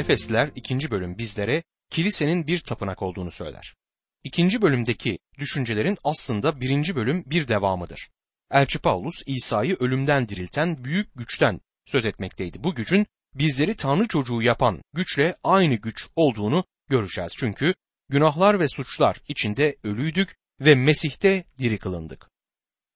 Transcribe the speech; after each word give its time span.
Efesliler 0.00 0.50
2. 0.54 0.90
bölüm 0.90 1.18
bizlere 1.18 1.62
kilisenin 1.90 2.46
bir 2.46 2.58
tapınak 2.58 3.02
olduğunu 3.02 3.30
söyler. 3.30 3.74
İkinci 4.24 4.62
bölümdeki 4.62 5.18
düşüncelerin 5.38 5.98
aslında 6.04 6.60
birinci 6.60 6.96
bölüm 6.96 7.24
bir 7.26 7.48
devamıdır. 7.48 8.10
Elçi 8.50 8.78
Paulus 8.78 9.22
İsa'yı 9.26 9.76
ölümden 9.80 10.28
dirilten 10.28 10.84
büyük 10.84 11.14
güçten 11.14 11.60
söz 11.86 12.06
etmekteydi. 12.06 12.64
Bu 12.64 12.74
gücün 12.74 13.06
bizleri 13.34 13.76
Tanrı 13.76 14.08
çocuğu 14.08 14.42
yapan 14.42 14.82
güçle 14.94 15.34
aynı 15.44 15.74
güç 15.74 16.08
olduğunu 16.16 16.64
göreceğiz. 16.88 17.32
Çünkü 17.36 17.74
günahlar 18.08 18.60
ve 18.60 18.68
suçlar 18.68 19.20
içinde 19.28 19.76
ölüydük 19.84 20.36
ve 20.60 20.74
Mesih'te 20.74 21.44
diri 21.58 21.78
kılındık. 21.78 22.30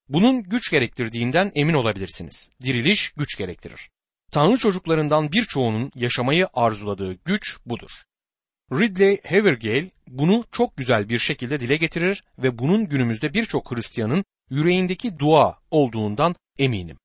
Bunun 0.09 0.43
güç 0.43 0.71
gerektirdiğinden 0.71 1.53
emin 1.55 1.75
olabilirsiniz. 1.75 2.51
Diriliş 2.63 3.11
güç 3.17 3.39
gerektirir. 3.39 3.91
Tanrı 4.35 4.59
çocuklarından 4.59 5.33
birçoğunun 5.33 5.93
yaşamayı 5.95 6.49
arzuladığı 6.55 7.13
güç 7.13 7.59
budur. 7.67 7.91
Ridley 8.73 9.21
Havergal 9.23 9.91
bunu 10.09 10.45
çok 10.53 10.77
güzel 10.77 11.09
bir 11.09 11.19
şekilde 11.19 11.61
dile 11.61 11.77
getirir 11.77 12.25
ve 12.39 12.59
bunun 12.59 12.89
günümüzde 12.89 13.35
birçok 13.35 13.71
Hristiyanın 13.71 14.25
yüreğindeki 14.51 15.19
dua 15.19 15.59
olduğundan 15.71 16.35
eminim. 16.59 16.97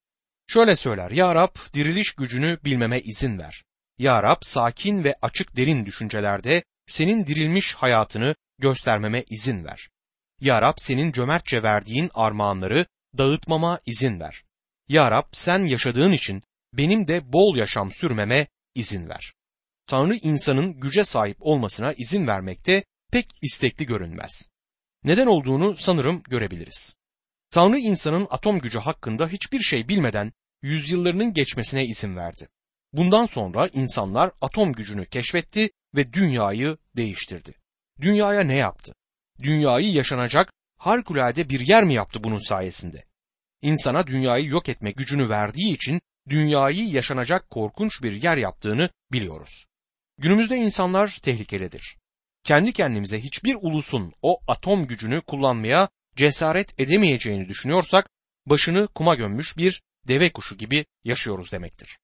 Şöyle 0.46 0.76
söyler, 0.76 1.10
Ya 1.10 1.34
Rab 1.34 1.54
diriliş 1.74 2.12
gücünü 2.12 2.58
bilmeme 2.64 3.00
izin 3.00 3.38
ver. 3.38 3.64
Ya 3.98 4.22
Rab 4.22 4.38
sakin 4.40 5.04
ve 5.04 5.14
açık 5.22 5.56
derin 5.56 5.86
düşüncelerde 5.86 6.62
senin 6.86 7.26
dirilmiş 7.26 7.74
hayatını 7.74 8.34
göstermeme 8.58 9.24
izin 9.30 9.64
ver. 9.64 9.88
Ya 10.40 10.62
Rab 10.62 10.74
senin 10.76 11.12
cömertçe 11.12 11.62
verdiğin 11.62 12.10
armağanları 12.14 12.86
dağıtmama 13.18 13.80
izin 13.86 14.20
ver. 14.20 14.44
Ya 14.88 15.10
Rab 15.10 15.26
sen 15.32 15.64
yaşadığın 15.64 16.12
için 16.12 16.42
benim 16.72 17.06
de 17.06 17.32
bol 17.32 17.56
yaşam 17.56 17.92
sürmeme 17.92 18.46
izin 18.74 19.08
ver. 19.08 19.32
Tanrı 19.86 20.16
insanın 20.16 20.80
güce 20.80 21.04
sahip 21.04 21.36
olmasına 21.40 21.92
izin 21.92 22.26
vermekte 22.26 22.84
pek 23.12 23.26
istekli 23.42 23.86
görünmez. 23.86 24.48
Neden 25.04 25.26
olduğunu 25.26 25.76
sanırım 25.76 26.22
görebiliriz. 26.22 26.94
Tanrı 27.50 27.78
insanın 27.78 28.26
atom 28.30 28.58
gücü 28.58 28.78
hakkında 28.78 29.28
hiçbir 29.28 29.60
şey 29.60 29.88
bilmeden 29.88 30.32
yüzyıllarının 30.62 31.32
geçmesine 31.32 31.86
izin 31.86 32.16
verdi. 32.16 32.48
Bundan 32.92 33.26
sonra 33.26 33.68
insanlar 33.72 34.30
atom 34.40 34.72
gücünü 34.72 35.06
keşfetti 35.06 35.70
ve 35.96 36.12
dünyayı 36.12 36.76
değiştirdi. 36.96 37.54
Dünyaya 38.00 38.40
ne 38.40 38.56
yaptı? 38.56 38.94
Dünyayı 39.42 39.92
yaşanacak 39.92 40.52
harikulade 40.78 41.48
bir 41.48 41.60
yer 41.60 41.84
mi 41.84 41.94
yaptı 41.94 42.24
bunun 42.24 42.48
sayesinde? 42.48 43.04
İnsana 43.62 44.06
dünyayı 44.06 44.46
yok 44.46 44.68
etme 44.68 44.90
gücünü 44.90 45.28
verdiği 45.28 45.74
için 45.74 46.00
dünyayı 46.28 46.88
yaşanacak 46.88 47.50
korkunç 47.50 48.02
bir 48.02 48.22
yer 48.22 48.36
yaptığını 48.36 48.90
biliyoruz. 49.12 49.66
Günümüzde 50.18 50.56
insanlar 50.56 51.18
tehlikelidir. 51.22 51.96
Kendi 52.44 52.72
kendimize 52.72 53.20
hiçbir 53.20 53.56
ulusun 53.60 54.12
o 54.22 54.40
atom 54.48 54.86
gücünü 54.86 55.20
kullanmaya 55.20 55.88
cesaret 56.16 56.80
edemeyeceğini 56.80 57.48
düşünüyorsak 57.48 58.10
başını 58.46 58.88
kuma 58.88 59.14
gömmüş 59.14 59.56
bir 59.56 59.82
deve 60.08 60.30
kuşu 60.32 60.56
gibi 60.56 60.86
yaşıyoruz 61.04 61.52
demektir. 61.52 61.98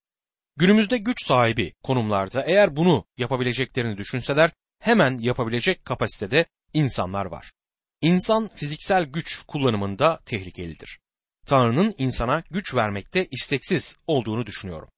Günümüzde 0.57 0.99
güç 0.99 1.27
sahibi 1.27 1.73
konumlarda 1.83 2.43
eğer 2.43 2.77
bunu 2.77 3.05
yapabileceklerini 3.17 3.99
düşünseler 3.99 4.51
hemen 4.81 5.19
yapabilecek 5.19 5.85
kapasitede 5.85 6.47
insanlar 6.73 7.27
var. 7.27 7.53
İnsan 8.01 8.51
fiziksel 8.55 9.05
güç 9.05 9.43
kullanımında 9.47 10.21
tehlikelidir. 10.27 10.99
Tanrı'nın 11.47 11.95
insana 11.99 12.43
güç 12.51 12.75
vermekte 12.75 13.27
isteksiz 13.31 13.97
olduğunu 14.07 14.47
düşünüyorum. 14.47 14.89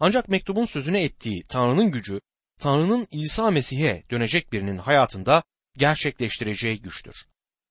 Ancak 0.00 0.28
mektubun 0.28 0.64
sözüne 0.64 1.02
ettiği 1.02 1.44
Tanrı'nın 1.48 1.90
gücü, 1.90 2.20
Tanrı'nın 2.60 3.06
İsa 3.10 3.50
Mesih'e 3.50 4.02
dönecek 4.10 4.52
birinin 4.52 4.78
hayatında 4.78 5.42
gerçekleştireceği 5.76 6.82
güçtür. 6.82 7.16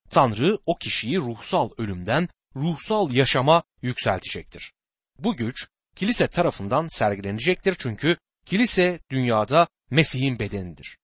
Tanrı 0.09 0.59
o 0.65 0.75
kişiyi 0.75 1.17
ruhsal 1.17 1.69
ölümden 1.77 2.29
ruhsal 2.55 3.13
yaşama 3.13 3.63
yükseltecektir. 3.81 4.73
Bu 5.19 5.35
güç 5.35 5.67
kilise 5.95 6.27
tarafından 6.27 6.87
sergilenecektir 6.87 7.75
çünkü 7.79 8.17
kilise 8.45 8.99
dünyada 9.11 9.67
Mesih'in 9.89 10.39
bedenidir. 10.39 10.97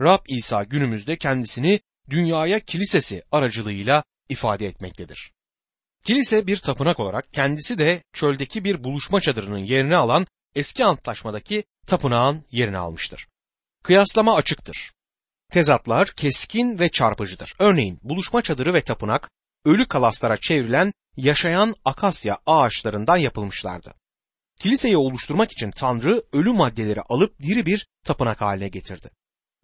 Rab 0.00 0.24
İsa 0.28 0.64
günümüzde 0.64 1.16
kendisini 1.16 1.80
dünyaya 2.10 2.60
kilisesi 2.60 3.22
aracılığıyla 3.32 4.04
ifade 4.28 4.66
etmektedir. 4.66 5.32
Kilise 6.04 6.46
bir 6.46 6.56
tapınak 6.56 7.00
olarak 7.00 7.32
kendisi 7.32 7.78
de 7.78 8.02
çöldeki 8.12 8.64
bir 8.64 8.84
buluşma 8.84 9.20
çadırının 9.20 9.58
yerini 9.58 9.96
alan 9.96 10.26
eski 10.54 10.84
antlaşmadaki 10.84 11.64
tapınağın 11.86 12.44
yerini 12.50 12.78
almıştır. 12.78 13.28
Kıyaslama 13.82 14.34
açıktır. 14.34 14.92
Tezatlar 15.52 16.08
keskin 16.08 16.78
ve 16.78 16.88
çarpıcıdır. 16.88 17.54
Örneğin 17.58 18.00
buluşma 18.02 18.42
çadırı 18.42 18.74
ve 18.74 18.84
tapınak 18.84 19.30
ölü 19.64 19.86
kalaslara 19.86 20.36
çevrilen 20.36 20.92
yaşayan 21.16 21.74
akasya 21.84 22.38
ağaçlarından 22.46 23.16
yapılmışlardı. 23.16 23.94
Kiliseyi 24.60 24.96
oluşturmak 24.96 25.52
için 25.52 25.70
Tanrı 25.70 26.22
ölü 26.32 26.52
maddeleri 26.52 27.02
alıp 27.02 27.38
diri 27.38 27.66
bir 27.66 27.86
tapınak 28.04 28.40
haline 28.40 28.68
getirdi. 28.68 29.10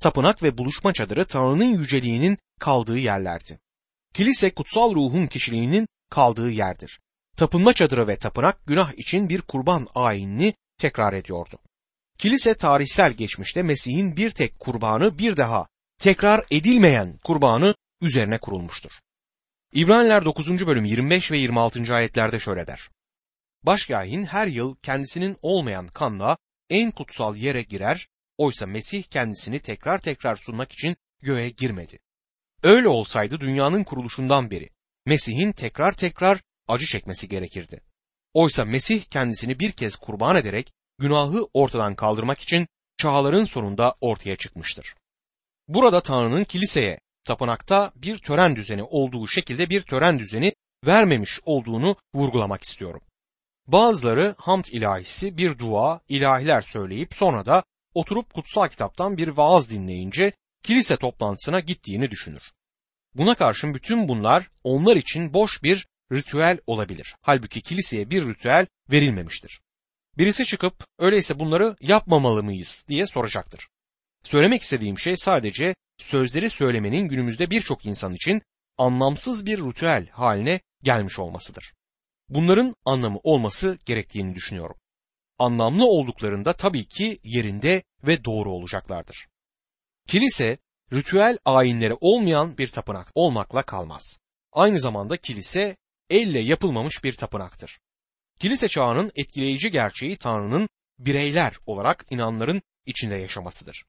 Tapınak 0.00 0.42
ve 0.42 0.58
buluşma 0.58 0.92
çadırı 0.92 1.26
Tanrı'nın 1.26 1.78
yüceliğinin 1.78 2.38
kaldığı 2.60 2.98
yerlerdi. 2.98 3.58
Kilise 4.14 4.50
kutsal 4.50 4.94
ruhun 4.94 5.26
kişiliğinin 5.26 5.88
kaldığı 6.10 6.50
yerdir. 6.50 7.00
Tapınma 7.36 7.72
çadırı 7.72 8.08
ve 8.08 8.16
tapınak 8.16 8.66
günah 8.66 8.92
için 8.92 9.28
bir 9.28 9.40
kurban 9.40 9.86
ayinini 9.94 10.54
tekrar 10.78 11.12
ediyordu. 11.12 11.58
Kilise 12.18 12.54
tarihsel 12.54 13.12
geçmişte 13.12 13.62
Mesih'in 13.62 14.16
bir 14.16 14.30
tek 14.30 14.58
kurbanı 14.58 15.18
bir 15.18 15.36
daha 15.36 15.66
tekrar 15.98 16.44
edilmeyen 16.50 17.18
kurbanı 17.24 17.74
üzerine 18.02 18.38
kurulmuştur. 18.38 18.90
İbraniler 19.72 20.24
9. 20.24 20.66
bölüm 20.66 20.84
25 20.84 21.32
ve 21.32 21.40
26. 21.40 21.94
ayetlerde 21.94 22.40
şöyle 22.40 22.66
der. 22.66 22.90
Başkahin 23.62 24.24
her 24.24 24.46
yıl 24.46 24.76
kendisinin 24.82 25.36
olmayan 25.42 25.88
kanla 25.88 26.36
en 26.70 26.90
kutsal 26.90 27.36
yere 27.36 27.62
girer, 27.62 28.08
oysa 28.38 28.66
Mesih 28.66 29.02
kendisini 29.02 29.60
tekrar 29.60 29.98
tekrar 29.98 30.36
sunmak 30.36 30.72
için 30.72 30.96
göğe 31.22 31.50
girmedi. 31.50 31.98
Öyle 32.62 32.88
olsaydı 32.88 33.40
dünyanın 33.40 33.84
kuruluşundan 33.84 34.50
beri 34.50 34.70
Mesih'in 35.06 35.52
tekrar 35.52 35.92
tekrar 35.92 36.42
acı 36.68 36.86
çekmesi 36.86 37.28
gerekirdi. 37.28 37.80
Oysa 38.34 38.64
Mesih 38.64 39.02
kendisini 39.02 39.58
bir 39.60 39.72
kez 39.72 39.96
kurban 39.96 40.36
ederek 40.36 40.72
günahı 40.98 41.46
ortadan 41.54 41.94
kaldırmak 41.94 42.40
için 42.40 42.66
çağların 42.98 43.44
sonunda 43.44 43.94
ortaya 44.00 44.36
çıkmıştır. 44.36 44.94
Burada 45.68 46.00
Tanrı'nın 46.00 46.44
kiliseye 46.44 47.00
tapınakta 47.24 47.92
bir 47.96 48.18
tören 48.18 48.56
düzeni 48.56 48.82
olduğu 48.82 49.28
şekilde 49.28 49.70
bir 49.70 49.82
tören 49.82 50.18
düzeni 50.18 50.54
vermemiş 50.86 51.40
olduğunu 51.44 51.96
vurgulamak 52.14 52.62
istiyorum. 52.62 53.00
Bazıları 53.66 54.34
hamd 54.38 54.64
ilahisi 54.64 55.36
bir 55.36 55.58
dua, 55.58 56.00
ilahiler 56.08 56.60
söyleyip 56.60 57.14
sonra 57.14 57.46
da 57.46 57.64
oturup 57.94 58.34
kutsal 58.34 58.68
kitaptan 58.68 59.16
bir 59.16 59.28
vaaz 59.28 59.70
dinleyince 59.70 60.32
kilise 60.62 60.96
toplantısına 60.96 61.60
gittiğini 61.60 62.10
düşünür. 62.10 62.52
Buna 63.16 63.34
karşın 63.34 63.74
bütün 63.74 64.08
bunlar 64.08 64.50
onlar 64.64 64.96
için 64.96 65.32
boş 65.34 65.62
bir 65.62 65.86
ritüel 66.12 66.58
olabilir. 66.66 67.16
Halbuki 67.22 67.60
kiliseye 67.60 68.10
bir 68.10 68.26
ritüel 68.26 68.66
verilmemiştir. 68.90 69.60
Birisi 70.18 70.46
çıkıp 70.46 70.86
öyleyse 70.98 71.38
bunları 71.38 71.76
yapmamalı 71.80 72.42
mıyız 72.42 72.84
diye 72.88 73.06
soracaktır. 73.06 73.68
Söylemek 74.24 74.62
istediğim 74.62 74.98
şey 74.98 75.16
sadece 75.16 75.74
sözleri 75.98 76.50
söylemenin 76.50 77.08
günümüzde 77.08 77.50
birçok 77.50 77.86
insan 77.86 78.14
için 78.14 78.42
anlamsız 78.78 79.46
bir 79.46 79.58
ritüel 79.58 80.08
haline 80.08 80.60
gelmiş 80.82 81.18
olmasıdır. 81.18 81.74
Bunların 82.28 82.74
anlamı 82.84 83.18
olması 83.22 83.78
gerektiğini 83.86 84.34
düşünüyorum. 84.34 84.76
Anlamlı 85.38 85.86
olduklarında 85.86 86.52
tabii 86.52 86.84
ki 86.84 87.18
yerinde 87.22 87.82
ve 88.06 88.24
doğru 88.24 88.50
olacaklardır. 88.50 89.26
Kilise 90.08 90.58
ritüel 90.92 91.38
ayinleri 91.44 91.94
olmayan 92.00 92.58
bir 92.58 92.68
tapınak 92.68 93.08
olmakla 93.14 93.62
kalmaz. 93.62 94.18
Aynı 94.52 94.80
zamanda 94.80 95.16
kilise 95.16 95.76
elle 96.10 96.38
yapılmamış 96.38 97.04
bir 97.04 97.14
tapınaktır. 97.14 97.80
Kilise 98.38 98.68
çağının 98.68 99.12
etkileyici 99.14 99.70
gerçeği 99.70 100.16
Tanrı'nın 100.16 100.68
bireyler 100.98 101.58
olarak 101.66 102.06
inanların 102.10 102.62
içinde 102.86 103.14
yaşamasıdır. 103.14 103.84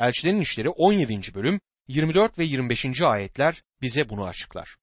Elçilerin 0.00 0.40
İşleri 0.40 0.68
17. 0.68 1.34
bölüm 1.34 1.60
24 1.88 2.38
ve 2.38 2.44
25. 2.44 3.00
ayetler 3.00 3.62
bize 3.82 4.08
bunu 4.08 4.24
açıklar. 4.24 4.76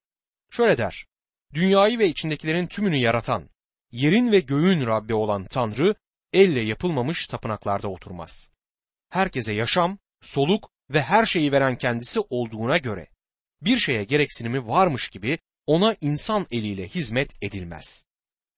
Şöyle 0.49 0.77
der, 0.77 1.05
Dünyayı 1.53 1.99
ve 1.99 2.07
içindekilerin 2.07 2.67
tümünü 2.67 2.97
yaratan, 2.97 3.49
yerin 3.91 4.31
ve 4.31 4.39
göğün 4.39 4.85
Rabbi 4.85 5.13
olan 5.13 5.45
Tanrı, 5.45 5.95
elle 6.33 6.59
yapılmamış 6.59 7.27
tapınaklarda 7.27 7.87
oturmaz. 7.87 8.51
Herkese 9.09 9.53
yaşam, 9.53 9.97
soluk 10.21 10.71
ve 10.89 11.01
her 11.01 11.25
şeyi 11.25 11.51
veren 11.51 11.77
kendisi 11.77 12.19
olduğuna 12.19 12.77
göre, 12.77 13.07
bir 13.61 13.77
şeye 13.77 14.03
gereksinimi 14.03 14.67
varmış 14.67 15.09
gibi 15.09 15.37
ona 15.67 15.95
insan 16.01 16.47
eliyle 16.51 16.87
hizmet 16.87 17.43
edilmez. 17.43 18.05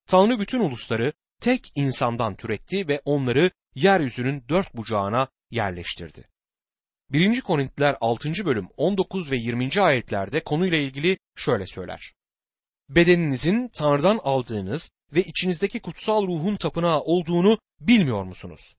Tanrı 0.07 0.39
bütün 0.39 0.59
ulusları 0.59 1.13
tek 1.41 1.71
insandan 1.75 2.35
türetti 2.35 2.87
ve 2.87 3.01
onları 3.05 3.51
yeryüzünün 3.75 4.43
dört 4.49 4.75
bucağına 4.75 5.27
yerleştirdi. 5.51 6.27
1. 7.09 7.41
Korintiler 7.41 7.95
6. 8.01 8.45
bölüm 8.45 8.67
19 8.77 9.31
ve 9.31 9.37
20. 9.37 9.81
ayetlerde 9.81 10.39
konuyla 10.39 10.77
ilgili 10.77 11.17
şöyle 11.35 11.65
söyler. 11.65 12.13
Bedeninizin 12.89 13.67
Tanrı'dan 13.67 14.19
aldığınız 14.23 14.91
ve 15.13 15.23
içinizdeki 15.23 15.79
kutsal 15.79 16.27
ruhun 16.27 16.55
tapınağı 16.55 16.99
olduğunu 16.99 17.59
bilmiyor 17.79 18.23
musunuz? 18.23 18.75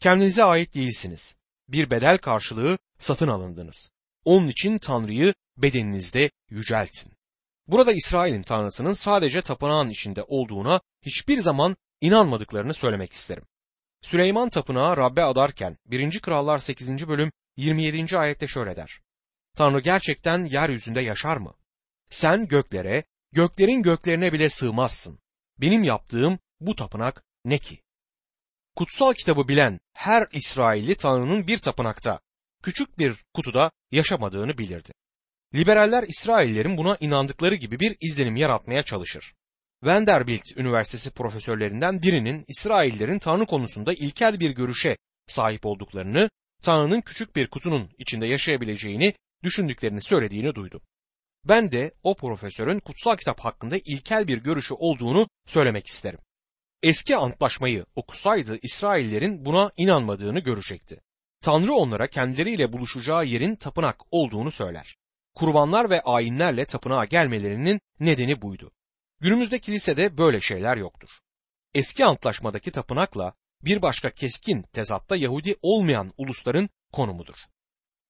Kendinize 0.00 0.44
ait 0.44 0.74
değilsiniz. 0.74 1.36
Bir 1.68 1.90
bedel 1.90 2.18
karşılığı 2.18 2.78
satın 3.04 3.28
alındınız. 3.28 3.90
Onun 4.24 4.48
için 4.48 4.78
Tanrı'yı 4.78 5.34
bedeninizde 5.56 6.30
yüceltin. 6.50 7.12
Burada 7.66 7.92
İsrail'in 7.92 8.42
Tanrısının 8.42 8.92
sadece 8.92 9.42
tapınağın 9.42 9.90
içinde 9.90 10.22
olduğuna 10.22 10.80
hiçbir 11.02 11.38
zaman 11.38 11.76
inanmadıklarını 12.00 12.74
söylemek 12.74 13.12
isterim. 13.12 13.44
Süleyman 14.02 14.48
tapınağı 14.48 14.96
Rabbe 14.96 15.22
adarken 15.22 15.76
1. 15.86 16.20
Krallar 16.20 16.58
8. 16.58 17.08
bölüm 17.08 17.32
27. 17.56 18.18
ayette 18.18 18.46
şöyle 18.46 18.76
der. 18.76 19.00
Tanrı 19.56 19.80
gerçekten 19.80 20.44
yeryüzünde 20.44 21.00
yaşar 21.00 21.36
mı? 21.36 21.54
Sen 22.10 22.48
göklere, 22.48 23.04
göklerin 23.32 23.82
göklerine 23.82 24.32
bile 24.32 24.48
sığmazsın. 24.48 25.18
Benim 25.58 25.82
yaptığım 25.82 26.38
bu 26.60 26.76
tapınak 26.76 27.24
ne 27.44 27.58
ki? 27.58 27.82
Kutsal 28.76 29.12
kitabı 29.12 29.48
bilen 29.48 29.80
her 29.92 30.28
İsrailli 30.32 30.94
Tanrı'nın 30.94 31.46
bir 31.46 31.58
tapınakta, 31.58 32.20
küçük 32.64 32.98
bir 32.98 33.24
kutuda 33.34 33.70
yaşamadığını 33.92 34.58
bilirdi. 34.58 34.92
Liberaller 35.54 36.04
İsraillerin 36.08 36.76
buna 36.76 36.96
inandıkları 37.00 37.54
gibi 37.54 37.80
bir 37.80 37.96
izlenim 38.00 38.36
yaratmaya 38.36 38.82
çalışır. 38.82 39.34
Vanderbilt 39.82 40.56
Üniversitesi 40.56 41.10
profesörlerinden 41.10 42.02
birinin 42.02 42.44
İsraillerin 42.48 43.18
Tanrı 43.18 43.46
konusunda 43.46 43.92
ilkel 43.92 44.40
bir 44.40 44.50
görüşe 44.50 44.96
sahip 45.26 45.66
olduklarını, 45.66 46.30
Tanrı'nın 46.62 47.00
küçük 47.00 47.36
bir 47.36 47.46
kutunun 47.46 47.90
içinde 47.98 48.26
yaşayabileceğini 48.26 49.14
düşündüklerini 49.42 50.02
söylediğini 50.02 50.54
duydum. 50.54 50.80
Ben 51.44 51.72
de 51.72 51.92
o 52.02 52.16
profesörün 52.16 52.80
kutsal 52.80 53.16
kitap 53.16 53.40
hakkında 53.40 53.76
ilkel 53.76 54.28
bir 54.28 54.38
görüşü 54.38 54.74
olduğunu 54.74 55.28
söylemek 55.46 55.86
isterim. 55.86 56.18
Eski 56.82 57.16
antlaşmayı 57.16 57.84
okusaydı 57.96 58.58
İsraillerin 58.62 59.44
buna 59.44 59.70
inanmadığını 59.76 60.40
görecekti. 60.40 61.00
Tanrı 61.44 61.74
onlara 61.74 62.06
kendileriyle 62.06 62.72
buluşacağı 62.72 63.24
yerin 63.24 63.54
tapınak 63.54 64.00
olduğunu 64.10 64.50
söyler. 64.50 64.96
Kurbanlar 65.34 65.90
ve 65.90 66.00
ayinlerle 66.00 66.64
tapınağa 66.64 67.04
gelmelerinin 67.04 67.80
nedeni 68.00 68.42
buydu. 68.42 68.70
Günümüzde 69.20 69.58
kilisede 69.58 70.18
böyle 70.18 70.40
şeyler 70.40 70.76
yoktur. 70.76 71.08
Eski 71.74 72.04
antlaşmadaki 72.04 72.70
tapınakla 72.70 73.32
bir 73.62 73.82
başka 73.82 74.10
keskin 74.10 74.62
tezatta 74.62 75.16
Yahudi 75.16 75.56
olmayan 75.62 76.12
ulusların 76.18 76.68
konumudur. 76.92 77.36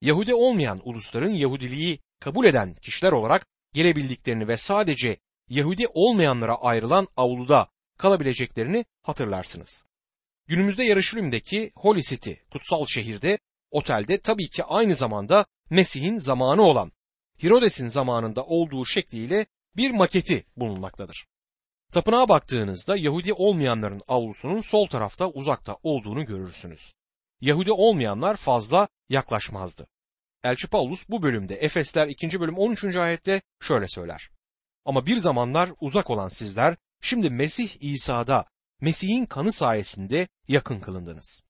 Yahudi 0.00 0.34
olmayan 0.34 0.80
ulusların 0.84 1.32
Yahudiliği 1.32 2.00
kabul 2.20 2.44
eden 2.44 2.74
kişiler 2.74 3.12
olarak 3.12 3.46
gelebildiklerini 3.72 4.48
ve 4.48 4.56
sadece 4.56 5.16
Yahudi 5.48 5.86
olmayanlara 5.94 6.54
ayrılan 6.54 7.08
avluda 7.16 7.68
kalabileceklerini 7.98 8.84
hatırlarsınız. 9.02 9.84
Günümüzde 10.46 10.84
Yarışilim'deki 10.84 11.72
Holy 11.76 12.02
City, 12.02 12.32
kutsal 12.52 12.86
şehirde, 12.86 13.38
otelde 13.70 14.18
tabii 14.18 14.48
ki 14.48 14.64
aynı 14.64 14.94
zamanda 14.94 15.46
Mesih'in 15.70 16.18
zamanı 16.18 16.62
olan 16.62 16.92
Hirodes'in 17.42 17.88
zamanında 17.88 18.44
olduğu 18.44 18.86
şekliyle 18.86 19.46
bir 19.76 19.90
maketi 19.90 20.44
bulunmaktadır. 20.56 21.26
Tapınağa 21.92 22.28
baktığınızda 22.28 22.96
Yahudi 22.96 23.32
olmayanların 23.32 24.02
avlusunun 24.08 24.60
sol 24.60 24.86
tarafta 24.86 25.30
uzakta 25.30 25.76
olduğunu 25.82 26.26
görürsünüz. 26.26 26.94
Yahudi 27.40 27.72
olmayanlar 27.72 28.36
fazla 28.36 28.88
yaklaşmazdı. 29.08 29.86
Elçi 30.44 30.68
Paulus 30.68 31.08
bu 31.08 31.22
bölümde 31.22 31.54
Efesler 31.54 32.08
2. 32.08 32.40
bölüm 32.40 32.58
13. 32.58 32.84
ayette 32.96 33.42
şöyle 33.60 33.88
söyler. 33.88 34.30
Ama 34.84 35.06
bir 35.06 35.16
zamanlar 35.16 35.70
uzak 35.80 36.10
olan 36.10 36.28
sizler 36.28 36.76
şimdi 37.00 37.30
Mesih 37.30 37.68
İsa'da 37.80 38.44
Mesih'in 38.84 39.24
kanı 39.24 39.52
sayesinde 39.52 40.28
yakın 40.48 40.80
kılındınız. 40.80 41.44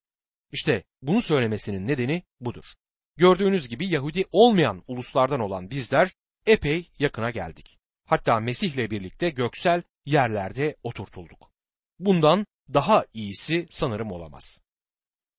İşte 0.52 0.84
bunu 1.02 1.22
söylemesinin 1.22 1.86
nedeni 1.86 2.22
budur. 2.40 2.64
Gördüğünüz 3.16 3.68
gibi 3.68 3.88
Yahudi 3.88 4.24
olmayan 4.32 4.82
uluslardan 4.88 5.40
olan 5.40 5.70
bizler 5.70 6.14
epey 6.46 6.90
yakına 6.98 7.30
geldik. 7.30 7.78
Hatta 8.04 8.40
Mesih'le 8.40 8.90
birlikte 8.90 9.30
göksel 9.30 9.82
yerlerde 10.04 10.76
oturtulduk. 10.82 11.52
Bundan 11.98 12.46
daha 12.74 13.04
iyisi 13.14 13.66
sanırım 13.70 14.12
olamaz. 14.12 14.60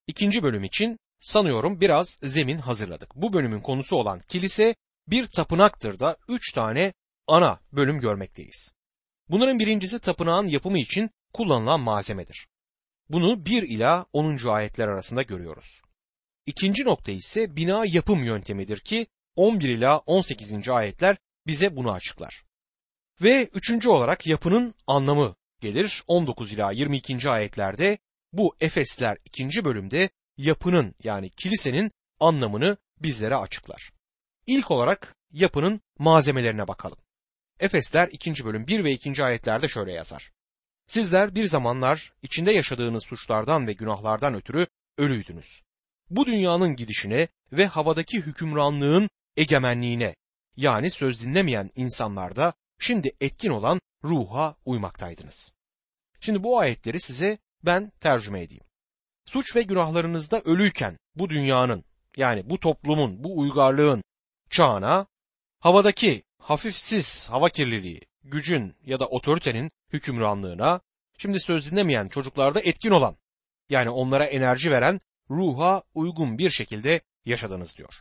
İkinci 0.07 0.43
bölüm 0.43 0.63
için 0.63 0.99
sanıyorum 1.19 1.81
biraz 1.81 2.17
zemin 2.21 2.57
hazırladık. 2.57 3.15
Bu 3.15 3.33
bölümün 3.33 3.61
konusu 3.61 3.95
olan 3.95 4.19
kilise 4.19 4.75
bir 5.07 5.27
tapınaktır 5.27 5.99
da 5.99 6.17
üç 6.29 6.53
tane 6.53 6.93
ana 7.27 7.59
bölüm 7.71 7.99
görmekteyiz. 7.99 8.73
Bunların 9.29 9.59
birincisi 9.59 9.99
tapınağın 9.99 10.47
yapımı 10.47 10.79
için 10.79 11.09
kullanılan 11.35 11.79
malzemedir. 11.79 12.47
Bunu 13.09 13.45
1 13.45 13.63
ila 13.63 14.05
10. 14.13 14.47
ayetler 14.47 14.87
arasında 14.87 15.21
görüyoruz. 15.21 15.81
İkinci 16.45 16.83
nokta 16.85 17.11
ise 17.11 17.55
bina 17.55 17.85
yapım 17.85 18.23
yöntemidir 18.23 18.79
ki 18.79 19.07
11 19.35 19.69
ila 19.69 19.97
18. 19.97 20.69
ayetler 20.69 21.17
bize 21.47 21.75
bunu 21.75 21.91
açıklar. 21.91 22.43
Ve 23.21 23.49
üçüncü 23.53 23.89
olarak 23.89 24.27
yapının 24.27 24.73
anlamı 24.87 25.35
gelir 25.61 26.03
19 26.07 26.53
ila 26.53 26.71
22. 26.71 27.29
ayetlerde 27.29 27.97
bu 28.33 28.55
Efesler 28.59 29.17
2. 29.25 29.65
bölümde 29.65 30.09
yapının 30.37 30.95
yani 31.03 31.29
kilisenin 31.29 31.91
anlamını 32.19 32.77
bizlere 32.99 33.35
açıklar. 33.35 33.91
İlk 34.47 34.71
olarak 34.71 35.15
yapının 35.31 35.81
malzemelerine 35.99 36.67
bakalım. 36.67 36.97
Efesler 37.59 38.09
2. 38.11 38.45
bölüm 38.45 38.67
1 38.67 38.83
ve 38.83 38.91
2. 38.91 39.23
ayetlerde 39.23 39.67
şöyle 39.67 39.93
yazar. 39.93 40.34
Sizler 40.87 41.35
bir 41.35 41.45
zamanlar 41.45 42.13
içinde 42.21 42.51
yaşadığınız 42.51 43.03
suçlardan 43.03 43.67
ve 43.67 43.73
günahlardan 43.73 44.33
ötürü 44.33 44.67
ölüydünüz. 44.97 45.61
Bu 46.09 46.25
dünyanın 46.25 46.75
gidişine 46.75 47.27
ve 47.51 47.67
havadaki 47.67 48.21
hükümranlığın 48.21 49.09
egemenliğine 49.37 50.15
yani 50.57 50.89
söz 50.89 51.21
dinlemeyen 51.21 51.71
insanlarda 51.75 52.53
şimdi 52.79 53.11
etkin 53.21 53.49
olan 53.49 53.81
ruha 54.03 54.55
uymaktaydınız. 54.65 55.53
Şimdi 56.19 56.43
bu 56.43 56.59
ayetleri 56.59 56.99
size 56.99 57.37
ben 57.63 57.91
tercüme 57.99 58.41
edeyim. 58.41 58.63
Suç 59.25 59.55
ve 59.55 59.61
günahlarınızda 59.63 60.41
ölüyken 60.41 60.97
bu 61.15 61.29
dünyanın 61.29 61.85
yani 62.17 62.49
bu 62.49 62.59
toplumun, 62.59 63.23
bu 63.23 63.39
uygarlığın 63.39 64.03
çağına 64.49 65.05
havadaki 65.59 66.23
hafifsiz 66.39 67.29
hava 67.29 67.49
kirliliği, 67.49 68.01
gücün 68.25 68.75
ya 68.85 68.99
da 68.99 69.07
otoritenin 69.07 69.71
hükümranlığına, 69.93 70.81
şimdi 71.17 71.39
söz 71.39 71.71
dinlemeyen 71.71 72.07
çocuklarda 72.07 72.61
etkin 72.61 72.91
olan, 72.91 73.17
yani 73.69 73.89
onlara 73.89 74.25
enerji 74.25 74.71
veren 74.71 74.99
ruha 75.29 75.83
uygun 75.93 76.37
bir 76.37 76.49
şekilde 76.49 77.01
yaşadınız 77.25 77.77
diyor. 77.77 77.93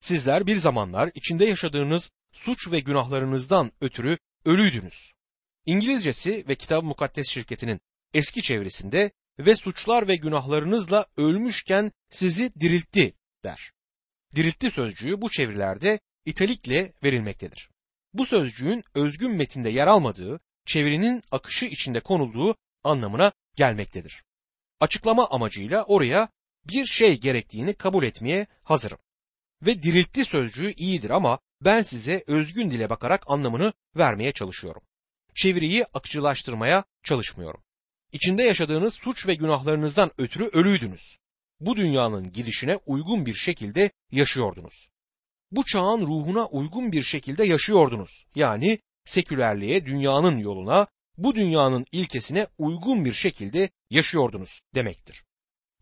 Sizler 0.00 0.46
bir 0.46 0.56
zamanlar 0.56 1.10
içinde 1.14 1.44
yaşadığınız 1.44 2.10
suç 2.32 2.70
ve 2.70 2.80
günahlarınızdan 2.80 3.72
ötürü 3.80 4.18
ölüydünüz. 4.44 5.12
İngilizcesi 5.66 6.44
ve 6.48 6.54
Kitab 6.54 6.84
Mukaddes 6.84 7.28
şirketinin 7.28 7.80
eski 8.14 8.42
çevresinde 8.42 9.10
ve 9.38 9.56
suçlar 9.56 10.08
ve 10.08 10.16
günahlarınızla 10.16 11.06
ölmüşken 11.16 11.92
sizi 12.10 12.54
diriltti 12.60 13.14
der. 13.44 13.72
Diriltti 14.34 14.70
sözcüğü 14.70 15.20
bu 15.20 15.30
çevirilerde 15.30 16.00
italikle 16.24 16.92
verilmektedir. 17.04 17.70
Bu 18.14 18.26
sözcüğün 18.26 18.84
özgün 18.94 19.30
metinde 19.30 19.70
yer 19.70 19.86
almadığı, 19.86 20.40
çevirinin 20.66 21.22
akışı 21.30 21.66
içinde 21.66 22.00
konulduğu 22.00 22.56
anlamına 22.84 23.32
gelmektedir. 23.56 24.24
Açıklama 24.80 25.28
amacıyla 25.30 25.84
oraya 25.84 26.28
bir 26.68 26.86
şey 26.86 27.20
gerektiğini 27.20 27.74
kabul 27.74 28.04
etmeye 28.04 28.46
hazırım. 28.62 28.98
Ve 29.62 29.82
diriltti 29.82 30.24
sözcüğü 30.24 30.72
iyidir 30.72 31.10
ama 31.10 31.38
ben 31.60 31.82
size 31.82 32.24
özgün 32.26 32.70
dile 32.70 32.90
bakarak 32.90 33.24
anlamını 33.26 33.72
vermeye 33.96 34.32
çalışıyorum. 34.32 34.82
Çeviriyi 35.34 35.84
akıcılaştırmaya 35.84 36.84
çalışmıyorum. 37.02 37.62
İçinde 38.12 38.42
yaşadığınız 38.42 38.94
suç 38.94 39.26
ve 39.26 39.34
günahlarınızdan 39.34 40.10
ötürü 40.18 40.44
ölüydünüz. 40.44 41.18
Bu 41.60 41.76
dünyanın 41.76 42.32
gidişine 42.32 42.76
uygun 42.76 43.26
bir 43.26 43.34
şekilde 43.34 43.90
yaşıyordunuz. 44.10 44.88
Bu 45.50 45.64
çağın 45.64 46.06
ruhuna 46.06 46.46
uygun 46.46 46.92
bir 46.92 47.02
şekilde 47.02 47.44
yaşıyordunuz. 47.44 48.24
Yani 48.34 48.78
sekülerliğe, 49.04 49.86
dünyanın 49.86 50.38
yoluna, 50.38 50.86
bu 51.16 51.34
dünyanın 51.34 51.86
ilkesine 51.92 52.46
uygun 52.58 53.04
bir 53.04 53.12
şekilde 53.12 53.70
yaşıyordunuz 53.90 54.62
demektir. 54.74 55.24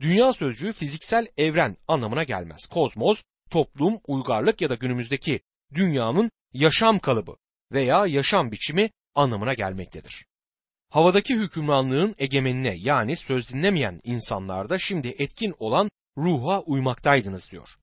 Dünya 0.00 0.32
sözcüğü 0.32 0.72
fiziksel 0.72 1.26
evren 1.36 1.76
anlamına 1.88 2.24
gelmez. 2.24 2.66
Kozmos, 2.66 3.22
toplum, 3.50 3.98
uygarlık 4.06 4.60
ya 4.60 4.70
da 4.70 4.74
günümüzdeki 4.74 5.40
dünyanın 5.74 6.30
yaşam 6.52 6.98
kalıbı 6.98 7.36
veya 7.72 8.06
yaşam 8.06 8.52
biçimi 8.52 8.90
anlamına 9.14 9.54
gelmektedir. 9.54 10.26
Havadaki 10.90 11.34
hükümranlığın 11.34 12.14
egemenine 12.18 12.74
yani 12.78 13.16
söz 13.16 13.52
dinlemeyen 13.52 14.00
insanlarda 14.04 14.78
şimdi 14.78 15.08
etkin 15.08 15.54
olan 15.58 15.90
ruha 16.18 16.60
uymaktaydınız 16.60 17.50
diyor. 17.50 17.76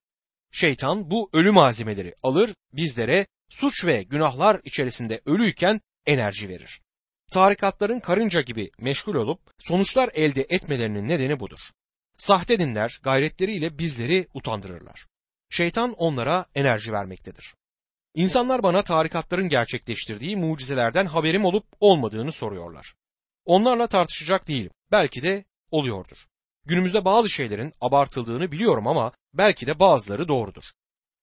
Şeytan 0.54 1.12
bu 1.12 1.30
ölü 1.34 1.52
malzemeleri 1.52 2.16
alır 2.24 2.56
bizlere 2.74 3.28
suç 3.50 3.86
ve 3.86 4.04
günahlar 4.04 4.62
içerisinde 4.64 5.22
ölüyken 5.26 5.82
enerji 6.06 6.50
verir. 6.50 6.82
Tarikatların 7.32 8.00
karınca 8.00 8.42
gibi 8.42 8.72
meşgul 8.80 9.16
olup 9.16 9.40
sonuçlar 9.60 10.10
elde 10.14 10.46
etmelerinin 10.50 11.08
nedeni 11.08 11.40
budur. 11.40 11.60
Sahte 12.18 12.60
dinler 12.60 13.00
gayretleriyle 13.04 13.78
bizleri 13.78 14.28
utandırırlar. 14.34 15.08
Şeytan 15.50 15.94
onlara 15.94 16.46
enerji 16.56 16.92
vermektedir. 16.92 17.56
İnsanlar 18.16 18.64
bana 18.64 18.82
tarikatların 18.82 19.50
gerçekleştirdiği 19.50 20.38
mucizelerden 20.38 21.06
haberim 21.06 21.46
olup 21.46 21.66
olmadığını 21.80 22.32
soruyorlar. 22.32 22.94
Onlarla 23.46 23.88
tartışacak 23.88 24.48
değilim. 24.48 24.72
Belki 24.92 25.24
de 25.24 25.46
oluyordur. 25.72 26.18
Günümüzde 26.66 27.06
bazı 27.06 27.30
şeylerin 27.30 27.74
abartıldığını 27.82 28.52
biliyorum 28.52 28.88
ama 28.88 29.12
belki 29.34 29.68
de 29.68 29.80
bazıları 29.80 30.28
doğrudur. 30.28 30.64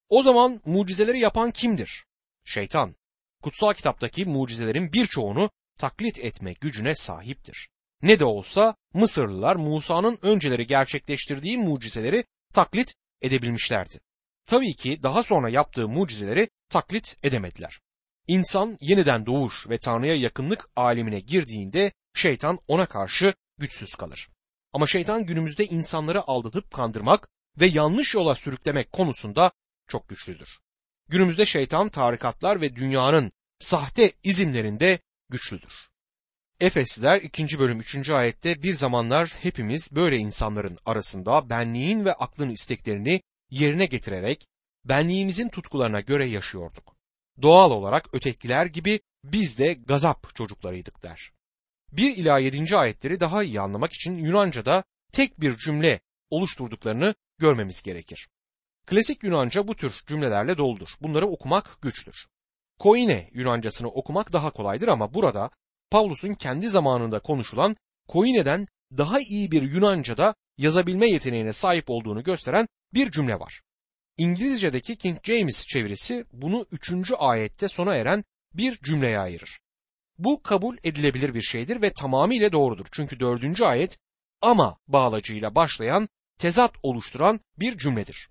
O 0.09 0.23
zaman 0.23 0.61
mucizeleri 0.65 1.21
yapan 1.21 1.51
kimdir? 1.51 2.05
Şeytan. 2.45 2.97
Kutsal 3.43 3.73
kitaptaki 3.73 4.27
mucizelerin 4.27 4.93
birçoğunu 4.93 5.51
taklit 5.79 6.19
etme 6.19 6.53
gücüne 6.53 6.95
sahiptir. 6.95 7.69
Ne 8.03 8.19
de 8.19 8.25
olsa 8.25 8.75
Mısırlılar 8.95 9.57
Musa'nın 9.57 10.19
önceleri 10.23 10.67
gerçekleştirdiği 10.67 11.59
mucizeleri 11.59 12.25
taklit 12.55 12.95
edebilmişlerdi. 13.23 14.01
Tabii 14.47 14.77
ki 14.77 15.03
daha 15.03 15.23
sonra 15.23 15.49
yaptığı 15.49 15.89
mucizeleri 15.89 16.49
taklit 16.69 17.17
edemediler. 17.23 17.81
İnsan 18.27 18.77
yeniden 18.81 19.27
doğuş 19.27 19.69
ve 19.69 19.79
Tanrı'ya 19.79 20.15
yakınlık 20.15 20.69
alemine 20.77 21.21
girdiğinde 21.21 21.93
şeytan 22.15 22.59
ona 22.69 22.87
karşı 22.87 23.35
güçsüz 23.59 23.95
kalır. 23.95 24.29
Ama 24.73 24.87
şeytan 24.87 25.27
günümüzde 25.27 25.67
insanları 25.67 26.29
aldatıp 26.29 26.71
kandırmak 26.71 27.29
ve 27.61 27.67
yanlış 27.67 28.15
yola 28.15 28.35
sürüklemek 28.35 28.93
konusunda 28.93 29.53
çok 29.89 30.09
güçlüdür. 30.09 30.59
Günümüzde 31.09 31.47
şeytan 31.47 31.89
tarikatlar 31.89 32.61
ve 32.61 32.77
dünyanın 32.77 33.33
sahte 33.59 34.13
izimlerinde 34.23 34.99
güçlüdür. 35.29 35.91
Efesliler 36.61 37.23
2. 37.23 37.59
bölüm 37.59 37.81
3. 37.81 38.11
ayette 38.11 38.63
bir 38.63 38.75
zamanlar 38.75 39.29
hepimiz 39.29 39.89
böyle 39.93 40.17
insanların 40.17 40.79
arasında 40.87 41.51
benliğin 41.51 42.05
ve 42.05 42.13
aklın 42.13 42.51
isteklerini 42.51 43.23
yerine 43.51 43.87
getirerek 43.87 44.47
benliğimizin 44.85 45.49
tutkularına 45.49 46.01
göre 46.01 46.25
yaşıyorduk. 46.25 46.97
Doğal 47.43 47.71
olarak 47.71 48.15
ötekiler 48.15 48.67
gibi 48.67 49.01
biz 49.25 49.59
de 49.59 49.75
gazap 49.75 50.37
çocuklarıydık 50.37 51.03
der. 51.03 51.33
1 51.93 52.17
ila 52.17 52.39
7. 52.39 52.77
ayetleri 52.77 53.21
daha 53.21 53.43
iyi 53.43 53.61
anlamak 53.61 53.93
için 53.93 54.19
Yunanca'da 54.19 54.85
tek 55.13 55.41
bir 55.41 55.57
cümle 55.57 56.01
oluşturduklarını 56.31 57.15
görmemiz 57.39 57.83
gerekir. 57.83 58.29
Klasik 58.87 59.25
Yunanca 59.25 59.69
bu 59.69 59.77
tür 59.77 60.01
cümlelerle 60.07 60.57
doludur. 60.57 60.89
Bunları 61.01 61.27
okumak 61.27 61.83
güçtür. 61.83 62.27
Koine 62.79 63.31
Yunancasını 63.33 63.89
okumak 63.89 64.33
daha 64.33 64.51
kolaydır 64.51 64.89
ama 64.89 65.15
burada 65.15 65.51
Pavlus'un 65.91 66.35
kendi 66.35 66.69
zamanında 66.69 67.21
konuşulan 67.21 67.77
Koine'den 68.09 68.67
daha 68.97 69.21
iyi 69.21 69.51
bir 69.51 69.63
Yunanca'da 69.63 70.35
yazabilme 70.59 71.07
yeteneğine 71.07 71.53
sahip 71.53 71.91
olduğunu 71.91 72.23
gösteren 72.23 72.69
bir 72.95 73.11
cümle 73.11 73.41
var. 73.41 73.61
İngilizce'deki 74.17 74.97
King 74.97 75.19
James 75.25 75.67
çevirisi 75.67 76.25
bunu 76.33 76.67
üçüncü 76.73 77.15
ayette 77.15 77.69
sona 77.69 77.95
eren 77.95 78.25
bir 78.55 78.79
cümleye 78.83 79.19
ayırır. 79.19 79.61
Bu 80.21 80.43
kabul 80.43 80.77
edilebilir 80.85 81.35
bir 81.35 81.43
şeydir 81.43 81.83
ve 81.83 81.93
tamamıyla 81.93 82.53
doğrudur. 82.53 82.87
Çünkü 82.93 83.21
dördüncü 83.21 83.65
ayet 83.65 83.99
ama 84.41 84.79
bağlacıyla 84.89 85.55
başlayan 85.55 86.09
tezat 86.39 86.73
oluşturan 86.83 87.41
bir 87.59 87.79
cümledir. 87.79 88.31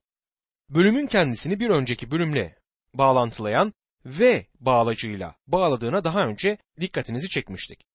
Bölümün 0.69 1.07
kendisini 1.07 1.59
bir 1.59 1.69
önceki 1.69 2.11
bölümle 2.11 2.55
bağlantılayan 2.93 3.73
ve 4.05 4.47
bağlacıyla 4.59 5.35
bağladığına 5.47 6.03
daha 6.03 6.27
önce 6.27 6.57
dikkatinizi 6.79 7.29
çekmiştik. 7.29 7.85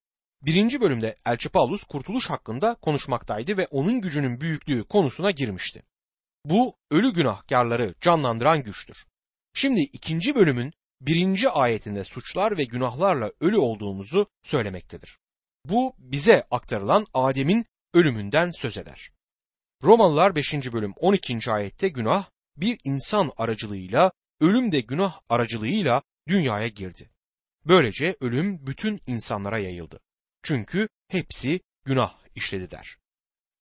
Birinci 0.43 0.81
bölümde 0.81 1.17
Elçi 1.27 1.49
Paulus 1.49 1.85
kurtuluş 1.85 2.31
hakkında 2.31 2.75
konuşmaktaydı 2.75 3.57
ve 3.57 3.67
onun 3.67 4.01
gücünün 4.01 4.41
büyüklüğü 4.41 4.85
konusuna 4.85 5.31
girmişti. 5.31 5.83
Bu 6.45 6.77
ölü 6.91 7.13
günahkarları 7.13 7.95
canlandıran 8.01 8.63
güçtür. 8.63 9.05
Şimdi 9.53 9.81
ikinci 9.81 10.35
bölümün 10.35 10.73
birinci 11.01 11.51
ayetinde 11.51 12.05
suçlar 12.05 12.59
ve 12.59 12.65
günahlarla 12.65 13.33
ölü 13.41 13.57
olduğumuzu 13.57 14.27
söylemektedir. 14.43 15.19
Bu 15.65 15.95
bize 15.99 16.45
aktarılan 16.51 17.07
Adem'in 17.15 17.67
ölümünden 17.95 18.51
söz 18.51 18.77
eder. 18.77 19.11
Romalılar 19.83 20.37
5. 20.37 20.55
bölüm 20.55 20.93
12. 20.97 21.51
ayette 21.51 21.89
günah 21.89 22.31
bir 22.57 22.79
insan 22.85 23.33
aracılığıyla, 23.37 24.13
ölüm 24.41 24.73
de 24.73 24.81
günah 24.81 25.21
aracılığıyla 25.29 26.03
dünyaya 26.29 26.69
girdi. 26.69 27.11
Böylece 27.65 28.17
ölüm 28.21 28.67
bütün 28.67 29.01
insanlara 29.07 29.59
yayıldı. 29.59 30.01
Çünkü 30.43 30.89
hepsi 31.09 31.61
günah 31.85 32.15
işledi 32.35 32.71
der. 32.71 32.97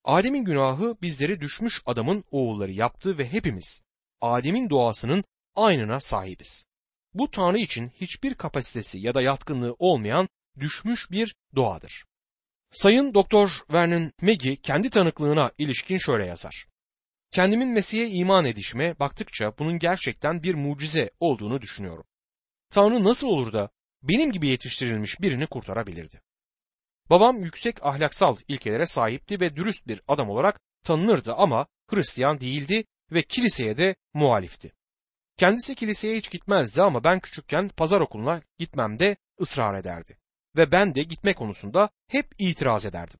Adem'in 0.04 0.46
günahı 0.46 0.96
bizleri 1.02 1.42
düşmüş 1.42 1.82
adamın 1.86 2.24
oğulları 2.32 2.72
yaptı 2.72 3.18
ve 3.18 3.32
hepimiz 3.32 3.82
Adem'in 4.22 4.70
doğasının 4.70 5.24
aynına 5.56 6.00
sahibiz. 6.00 6.66
Bu 7.14 7.32
Tanrı 7.32 7.58
için 7.58 7.90
hiçbir 7.90 8.34
kapasitesi 8.34 9.00
ya 9.00 9.16
da 9.16 9.22
yatkınlığı 9.22 9.76
olmayan 9.80 10.30
düşmüş 10.60 11.12
bir 11.12 11.36
doğadır. 11.56 12.06
Sayın 12.72 13.14
Doktor 13.14 13.64
Vernon 13.74 14.12
Maggie 14.22 14.56
kendi 14.56 14.90
tanıklığına 14.90 15.52
ilişkin 15.58 15.98
şöyle 15.98 16.26
yazar. 16.26 16.68
Kendimin 17.32 17.70
Mesih'e 17.70 18.08
iman 18.08 18.46
edişime 18.46 19.00
baktıkça 19.00 19.58
bunun 19.60 19.80
gerçekten 19.80 20.44
bir 20.44 20.56
mucize 20.56 21.12
olduğunu 21.20 21.62
düşünüyorum. 21.62 22.06
Tanrı 22.70 23.04
nasıl 23.04 23.28
olur 23.28 23.54
da 23.54 23.70
benim 24.04 24.32
gibi 24.32 24.48
yetiştirilmiş 24.48 25.22
birini 25.22 25.48
kurtarabilirdi? 25.48 26.22
Babam 27.10 27.44
yüksek 27.44 27.86
ahlaksal 27.86 28.38
ilkelere 28.48 28.86
sahipti 28.86 29.40
ve 29.40 29.56
dürüst 29.56 29.88
bir 29.88 30.02
adam 30.08 30.30
olarak 30.30 30.60
tanınırdı 30.84 31.34
ama 31.34 31.68
Hristiyan 31.90 32.40
değildi 32.40 32.86
ve 33.12 33.22
kiliseye 33.22 33.78
de 33.78 33.96
muhalifti. 34.14 34.74
Kendisi 35.38 35.76
kiliseye 35.76 36.18
hiç 36.18 36.32
gitmezdi 36.32 36.82
ama 36.82 37.04
ben 37.04 37.20
küçükken 37.20 37.70
pazar 37.70 38.02
okuluna 38.02 38.42
gitmemde 38.58 39.16
ısrar 39.42 39.76
ederdi. 39.76 40.18
Ve 40.56 40.72
ben 40.72 40.96
de 40.96 41.04
gitme 41.04 41.34
konusunda 41.34 41.90
hep 42.08 42.36
itiraz 42.40 42.86
ederdim. 42.86 43.20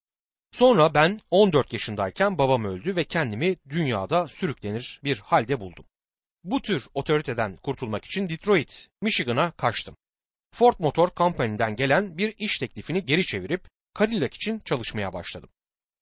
Sonra 0.52 0.94
ben 0.94 1.22
14 1.32 1.74
yaşındayken 1.74 2.38
babam 2.38 2.66
öldü 2.66 2.96
ve 2.96 3.04
kendimi 3.04 3.56
dünyada 3.70 4.28
sürüklenir 4.28 5.00
bir 5.04 5.20
halde 5.20 5.60
buldum. 5.60 5.86
Bu 6.44 6.62
tür 6.62 6.88
otoriteden 6.94 7.58
kurtulmak 7.58 8.06
için 8.06 8.30
Detroit, 8.30 8.88
Michigan'a 9.02 9.52
kaçtım. 9.52 9.98
Ford 10.54 10.76
Motor 10.80 11.10
Company'den 11.18 11.76
gelen 11.76 12.18
bir 12.18 12.36
iş 12.38 12.58
teklifini 12.58 13.06
geri 13.06 13.26
çevirip 13.26 13.68
Cadillac 14.00 14.36
için 14.36 14.60
çalışmaya 14.60 15.14
başladım. 15.14 15.50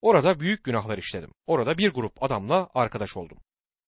Orada 0.02 0.40
büyük 0.40 0.64
günahlar 0.64 0.98
işledim. 0.98 1.32
Orada 1.46 1.78
bir 1.78 1.90
grup 1.90 2.24
adamla 2.24 2.70
arkadaş 2.74 3.18
oldum. 3.18 3.38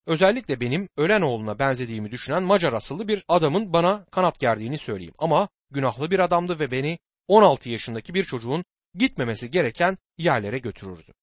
Özellikle 0.05 0.60
benim 0.60 0.89
ölen 0.98 1.22
oğluna 1.22 1.60
benzediğimi 1.60 2.12
düşünen 2.12 2.43
Macar 2.43 2.74
asıllı 2.74 3.07
bir 3.07 3.24
adamın 3.27 3.74
bana 3.74 4.05
kanat 4.05 4.39
gerdiğini 4.39 4.77
söyleyeyim. 4.77 5.13
Ama 5.17 5.50
günahlı 5.72 6.12
bir 6.12 6.19
adamdı 6.19 6.60
ve 6.60 6.72
beni 6.72 7.00
16 7.27 7.69
yaşındaki 7.69 8.13
bir 8.13 8.24
çocuğun 8.24 8.65
gitmemesi 8.95 9.51
gereken 9.51 9.98
yerlere 10.17 10.57
götürürdü. 10.57 11.13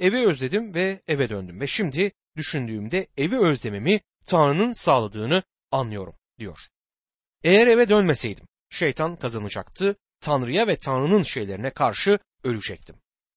Evi 0.00 0.26
özledim 0.26 0.74
ve 0.74 1.02
eve 1.08 1.28
döndüm 1.28 1.60
ve 1.60 1.66
şimdi 1.66 2.12
düşündüğümde 2.36 3.06
evi 3.16 3.38
özlememi 3.38 4.00
Tanrı'nın 4.26 4.72
sağladığını 4.72 5.42
anlıyorum 5.70 6.14
diyor. 6.38 6.58
Eğer 7.44 7.66
eve 7.66 7.88
dönmeseydim 7.88 8.46
şeytan 8.70 9.16
kazanacaktı, 9.16 9.96
Tanrı'ya 10.20 10.66
ve 10.66 10.76
Tanrı'nın 10.76 11.22
şeylerine 11.22 11.70
karşı 11.70 12.18
ölecektim. 12.44 12.96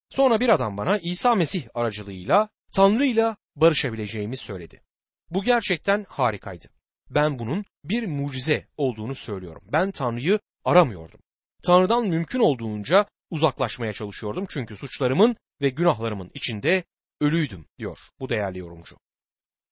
Sonra 0.09 0.39
bir 0.39 0.49
adam 0.49 0.77
bana 0.77 0.97
İsa 0.97 1.35
Mesih 1.35 1.67
aracılığıyla 1.73 2.49
Tanrı'yla 2.73 3.37
barışabileceğimi 3.55 4.37
söyledi. 4.37 4.81
Bu 5.29 5.43
gerçekten 5.43 6.05
harikaydı. 6.09 6.69
Ben 7.09 7.39
bunun 7.39 7.65
bir 7.83 8.07
mucize 8.07 8.67
olduğunu 8.77 9.15
söylüyorum. 9.15 9.63
Ben 9.71 9.91
Tanrı'yı 9.91 10.39
aramıyordum. 10.65 11.19
Tanrı'dan 11.63 12.07
mümkün 12.07 12.39
olduğunca 12.39 13.05
uzaklaşmaya 13.29 13.93
çalışıyordum 13.93 14.45
çünkü 14.49 14.77
suçlarımın 14.77 15.35
ve 15.61 15.69
günahlarımın 15.69 16.31
içinde 16.33 16.83
ölüydüm 17.21 17.65
diyor 17.77 17.97
bu 18.19 18.29
değerli 18.29 18.59
yorumcu. 18.59 18.97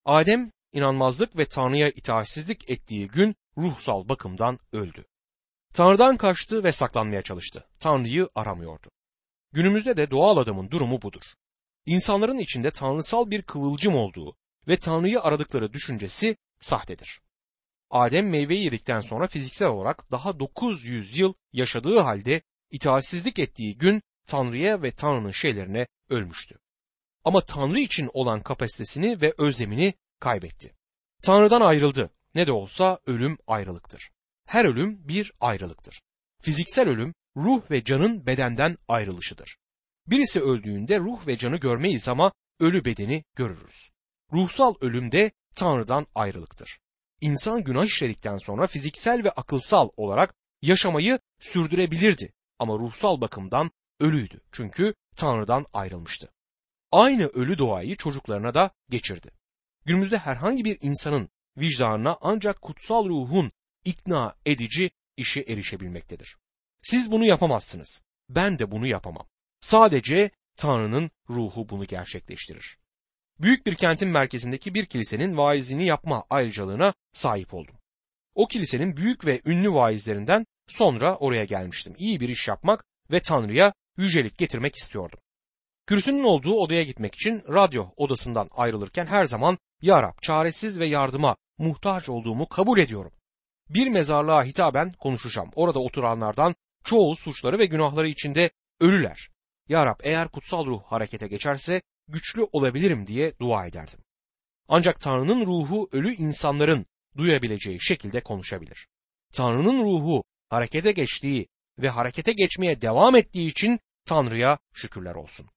Adem 0.06 0.52
inanmazlık 0.74 1.38
ve 1.38 1.46
Tanrı'ya 1.46 1.90
itaatsizlik 1.90 2.70
ettiği 2.70 3.08
gün 3.08 3.36
ruhsal 3.58 4.10
bakımdan 4.10 4.60
öldü. 4.74 5.06
Tanrı'dan 5.74 6.18
kaçtı 6.18 6.64
ve 6.64 6.72
saklanmaya 6.72 7.22
çalıştı. 7.22 7.68
Tanrı'yı 7.80 8.30
aramıyordu. 8.36 8.90
Günümüzde 9.52 9.98
de 9.98 10.12
doğal 10.12 10.38
adamın 10.38 10.72
durumu 10.72 11.02
budur. 11.02 11.22
İnsanların 11.86 12.38
içinde 12.38 12.72
tanrısal 12.72 13.30
bir 13.30 13.42
kıvılcım 13.42 13.96
olduğu 13.96 14.36
ve 14.68 14.78
Tanrı'yı 14.78 15.22
aradıkları 15.22 15.74
düşüncesi 15.74 16.38
sahtedir. 16.60 17.22
Adem 17.90 18.30
meyveyi 18.30 18.64
yedikten 18.64 19.02
sonra 19.02 19.28
fiziksel 19.28 19.68
olarak 19.68 20.12
daha 20.12 20.40
900 20.40 21.18
yıl 21.18 21.34
yaşadığı 21.54 22.00
halde 22.00 22.42
itaatsizlik 22.72 23.40
ettiği 23.40 23.78
gün 23.78 24.02
Tanrı'ya 24.26 24.82
ve 24.82 24.92
Tanrı'nın 24.92 25.32
şeylerine 25.32 25.88
ölmüştü. 26.10 26.60
Ama 27.24 27.42
Tanrı 27.42 27.80
için 27.80 28.10
olan 28.14 28.42
kapasitesini 28.42 29.22
ve 29.22 29.34
özlemini 29.38 29.94
kaybetti. 30.20 30.74
Tanrı'dan 31.22 31.62
ayrıldı. 31.62 32.10
Ne 32.36 32.48
de 32.48 32.52
olsa 32.52 33.00
ölüm 33.06 33.38
ayrılıktır. 33.48 34.12
Her 34.46 34.66
ölüm 34.66 35.08
bir 35.08 35.34
ayrılıktır. 35.40 36.02
Fiziksel 36.42 36.90
ölüm 36.90 37.14
ruh 37.38 37.72
ve 37.72 37.84
canın 37.84 38.26
bedenden 38.26 38.78
ayrılışıdır. 38.88 39.58
Birisi 40.08 40.42
öldüğünde 40.42 41.00
ruh 41.00 41.28
ve 41.28 41.38
canı 41.38 41.58
görmeyiz 41.58 42.08
ama 42.08 42.32
ölü 42.60 42.86
bedeni 42.86 43.24
görürüz. 43.36 43.90
Ruhsal 44.34 44.76
ölüm 44.82 45.12
de 45.12 45.32
Tanrı'dan 45.56 46.08
ayrılıktır. 46.16 46.80
İnsan 47.22 47.64
günah 47.64 47.86
işledikten 47.86 48.38
sonra 48.38 48.68
fiziksel 48.68 49.24
ve 49.24 49.32
akılsal 49.32 49.90
olarak 49.98 50.36
yaşamayı 50.62 51.20
sürdürebilirdi 51.40 52.34
ama 52.60 52.74
ruhsal 52.74 53.22
bakımdan 53.22 53.72
ölüydü 54.00 54.42
çünkü 54.52 54.94
Tanrı'dan 55.16 55.66
ayrılmıştı. 55.74 56.32
Aynı 56.92 57.28
ölü 57.28 57.58
doğayı 57.58 57.96
çocuklarına 57.96 58.54
da 58.54 58.72
geçirdi. 58.90 59.32
Günümüzde 59.86 60.18
herhangi 60.18 60.66
bir 60.66 60.78
insanın 60.82 61.30
vicdanına 61.58 62.18
ancak 62.22 62.62
kutsal 62.62 63.10
ruhun 63.10 63.52
ikna 63.86 64.36
edici 64.46 64.92
işi 65.18 65.42
erişebilmektedir. 65.42 66.38
Siz 66.82 67.12
bunu 67.12 67.26
yapamazsınız. 67.26 68.04
Ben 68.30 68.60
de 68.60 68.72
bunu 68.72 68.88
yapamam. 68.88 69.31
Sadece 69.62 70.32
Tanrı'nın 70.58 71.12
ruhu 71.30 71.70
bunu 71.70 71.86
gerçekleştirir. 71.86 72.78
Büyük 73.40 73.66
bir 73.66 73.76
kentin 73.76 74.10
merkezindeki 74.10 74.76
bir 74.76 74.86
kilisenin 74.86 75.38
vaizini 75.38 75.86
yapma 75.86 76.24
ayrıcalığına 76.30 76.94
sahip 77.14 77.54
oldum. 77.54 77.76
O 78.36 78.48
kilisenin 78.48 78.98
büyük 78.98 79.26
ve 79.26 79.42
ünlü 79.46 79.74
vaizlerinden 79.74 80.46
sonra 80.68 81.16
oraya 81.16 81.46
gelmiştim. 81.46 81.96
İyi 81.98 82.20
bir 82.20 82.30
iş 82.30 82.48
yapmak 82.48 82.86
ve 83.12 83.20
Tanrı'ya 83.20 83.74
yücelik 83.98 84.38
getirmek 84.38 84.76
istiyordum. 84.76 85.20
Kürsünün 85.86 86.24
olduğu 86.24 86.54
odaya 86.54 86.84
gitmek 86.84 87.16
için 87.16 87.44
radyo 87.50 87.86
odasından 87.98 88.50
ayrılırken 88.52 89.06
her 89.06 89.26
zaman 89.26 89.58
Ya 89.82 90.04
Rab 90.04 90.22
çaresiz 90.22 90.80
ve 90.80 90.86
yardıma 90.86 91.36
muhtaç 91.58 92.10
olduğumu 92.10 92.50
kabul 92.50 92.80
ediyorum. 92.80 93.12
Bir 93.70 93.88
mezarlığa 93.88 94.44
hitaben 94.44 94.94
konuşacağım. 94.94 95.50
Orada 95.56 95.80
oturanlardan 95.80 96.56
çoğu 96.84 97.16
suçları 97.16 97.60
ve 97.60 97.66
günahları 97.66 98.08
içinde 98.08 98.50
ölüler. 98.80 99.31
Ya 99.72 99.86
Rab 99.86 100.00
eğer 100.04 100.28
kutsal 100.28 100.66
ruh 100.66 100.84
harekete 100.84 101.28
geçerse 101.28 101.82
güçlü 102.08 102.48
olabilirim 102.52 103.08
diye 103.08 103.40
dua 103.40 103.66
ederdim. 103.66 104.00
Ancak 104.68 105.02
Tanrı'nın 105.02 105.46
ruhu 105.46 105.90
ölü 105.92 106.14
insanların 106.14 106.86
duyabileceği 107.18 107.82
şekilde 107.82 108.22
konuşabilir. 108.22 108.88
Tanrı'nın 109.34 109.84
ruhu 109.84 110.24
harekete 110.50 110.92
geçtiği 110.92 111.48
ve 111.80 111.90
harekete 111.90 112.32
geçmeye 112.34 112.82
devam 112.82 113.16
ettiği 113.16 113.50
için 113.50 113.80
Tanrı'ya 114.06 114.58
şükürler 114.74 115.16
olsun. 115.16 115.50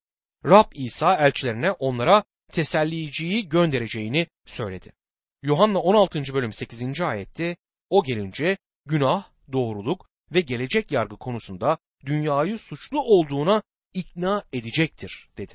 Rab 0.46 0.72
İsa 0.74 1.16
elçilerine 1.16 1.70
onlara 1.70 2.24
teselliyiciyi 2.52 3.48
göndereceğini 3.48 4.26
söyledi. 4.46 4.92
Yuhanna 5.42 5.78
16. 5.78 6.34
bölüm 6.34 6.52
8. 6.52 7.00
ayette 7.00 7.56
o 7.90 8.04
gelince 8.04 8.56
günah, 8.86 9.24
doğruluk 9.52 10.08
ve 10.32 10.40
gelecek 10.40 10.92
yargı 10.92 11.16
konusunda 11.16 11.78
dünyayı 12.06 12.58
suçlu 12.58 13.00
olduğuna 13.00 13.62
ikna 13.94 14.44
edecektir 14.52 15.28
dedi. 15.38 15.54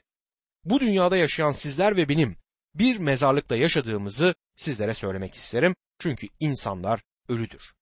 Bu 0.66 0.80
dünyada 0.80 1.18
yaşayan 1.18 1.52
sizler 1.52 1.98
ve 1.98 2.10
benim 2.10 2.36
bir 2.76 2.98
mezarlıkta 2.98 3.56
yaşadığımızı 3.56 4.36
sizlere 4.56 4.94
söylemek 4.94 5.36
isterim 5.36 5.76
çünkü 6.00 6.28
insanlar 6.40 7.02
ölüdür. 7.30 7.74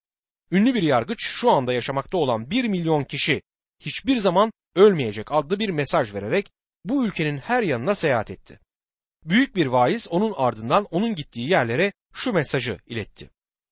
Ünlü 0.52 0.74
bir 0.74 0.84
yargıç 0.84 1.26
şu 1.26 1.52
anda 1.52 1.74
yaşamakta 1.74 2.18
olan 2.18 2.52
bir 2.52 2.66
milyon 2.66 3.04
kişi 3.04 3.42
hiçbir 3.80 4.18
zaman 4.18 4.52
ölmeyecek 4.76 5.32
adlı 5.32 5.60
bir 5.60 5.70
mesaj 5.70 6.14
vererek 6.14 6.52
bu 6.86 7.06
ülkenin 7.06 7.38
her 7.38 7.64
yanına 7.64 7.96
seyahat 7.96 8.32
etti. 8.32 8.60
Büyük 9.26 9.56
bir 9.56 9.66
vaiz 9.66 10.08
onun 10.08 10.34
ardından 10.38 10.88
onun 10.92 11.16
gittiği 11.16 11.50
yerlere 11.50 11.94
şu 12.14 12.34
mesajı 12.34 12.80
iletti. 12.86 13.30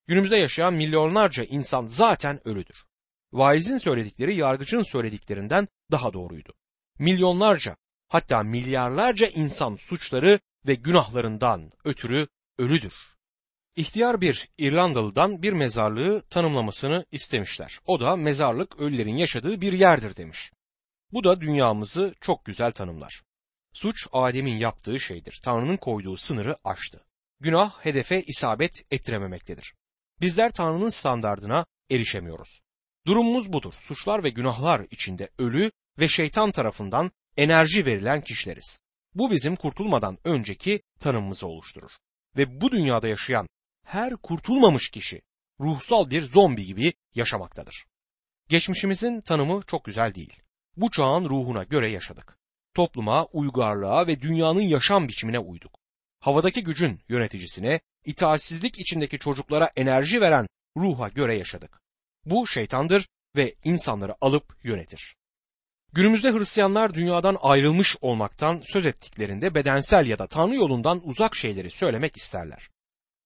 Günümüzde 0.08 0.38
yaşayan 0.38 0.74
milyonlarca 0.74 1.44
insan 1.44 1.88
zaten 1.88 2.48
ölüdür. 2.48 2.86
Vaizin 3.34 3.78
söyledikleri 3.78 4.36
yargıcın 4.36 4.84
söylediklerinden 4.84 5.68
daha 5.92 6.14
doğruydu. 6.14 6.54
Milyonlarca 7.00 7.78
hatta 8.08 8.44
milyarlarca 8.44 9.28
insan 9.28 9.76
suçları 9.76 10.40
ve 10.68 10.76
günahlarından 10.76 11.72
ötürü 11.84 12.28
ölüdür. 12.58 12.94
İhtiyar 13.76 14.22
bir 14.22 14.50
İrlandalı'dan 14.58 15.42
bir 15.42 15.54
mezarlığı 15.54 16.22
tanımlamasını 16.22 17.06
istemişler. 17.12 17.80
O 17.86 18.00
da 18.00 18.16
mezarlık 18.16 18.80
ölülerin 18.80 19.18
yaşadığı 19.18 19.62
bir 19.62 19.74
yerdir 19.74 20.16
demiş. 20.16 20.52
Bu 21.12 21.24
da 21.24 21.42
dünyamızı 21.42 22.16
çok 22.22 22.46
güzel 22.46 22.72
tanımlar. 22.72 23.24
Suç 23.74 24.08
Adem'in 24.12 24.58
yaptığı 24.58 25.00
şeydir. 25.00 25.40
Tanrı'nın 25.44 25.78
koyduğu 25.78 26.18
sınırı 26.18 26.56
aştı. 26.64 27.06
Günah 27.40 27.86
hedefe 27.86 28.22
isabet 28.22 28.86
ettirememektedir. 28.92 29.74
Bizler 30.22 30.52
Tanrı'nın 30.52 30.90
standardına 30.90 31.66
erişemiyoruz. 31.92 32.62
Durumumuz 33.08 33.54
budur. 33.54 33.74
Suçlar 33.78 34.24
ve 34.24 34.30
günahlar 34.30 34.88
içinde 34.92 35.30
ölü 35.38 35.72
ve 36.00 36.08
şeytan 36.08 36.52
tarafından 36.52 37.12
enerji 37.38 37.86
verilen 37.86 38.22
kişileriz. 38.22 38.80
Bu 39.14 39.32
bizim 39.32 39.56
kurtulmadan 39.56 40.18
önceki 40.24 40.82
tanımımızı 41.00 41.48
oluşturur. 41.48 41.92
Ve 42.38 42.62
bu 42.62 42.72
dünyada 42.72 43.08
yaşayan 43.08 43.48
her 43.86 44.16
kurtulmamış 44.16 44.90
kişi 44.90 45.22
ruhsal 45.60 46.10
bir 46.10 46.22
zombi 46.22 46.66
gibi 46.66 46.94
yaşamaktadır. 47.16 47.86
Geçmişimizin 48.50 49.22
tanımı 49.22 49.62
çok 49.68 49.86
güzel 49.86 50.16
değil. 50.16 50.34
Bu 50.78 50.92
çağın 50.92 51.30
ruhuna 51.30 51.64
göre 51.64 51.92
yaşadık. 51.92 52.38
Topluma, 52.74 53.26
uygarlığa 53.26 54.08
ve 54.08 54.22
dünyanın 54.22 54.62
yaşam 54.62 55.08
biçimine 55.08 55.40
uyduk. 55.40 55.80
Havadaki 56.20 56.64
gücün 56.64 57.02
yöneticisine, 57.10 57.80
itaatsizlik 58.06 58.80
içindeki 58.80 59.20
çocuklara 59.20 59.72
enerji 59.76 60.22
veren 60.22 60.48
ruha 60.78 61.10
göre 61.10 61.36
yaşadık. 61.36 61.82
Bu 62.26 62.48
şeytandır 62.48 63.08
ve 63.36 63.56
insanları 63.64 64.16
alıp 64.22 64.58
yönetir. 64.64 65.16
Günümüzde 65.96 66.32
Hristiyanlar 66.32 66.94
dünyadan 66.94 67.38
ayrılmış 67.42 67.96
olmaktan 68.02 68.62
söz 68.66 68.86
ettiklerinde 68.86 69.56
bedensel 69.56 70.08
ya 70.08 70.20
da 70.20 70.28
Tanrı 70.28 70.56
yolundan 70.56 71.02
uzak 71.04 71.36
şeyleri 71.36 71.72
söylemek 71.72 72.18
isterler. 72.18 72.70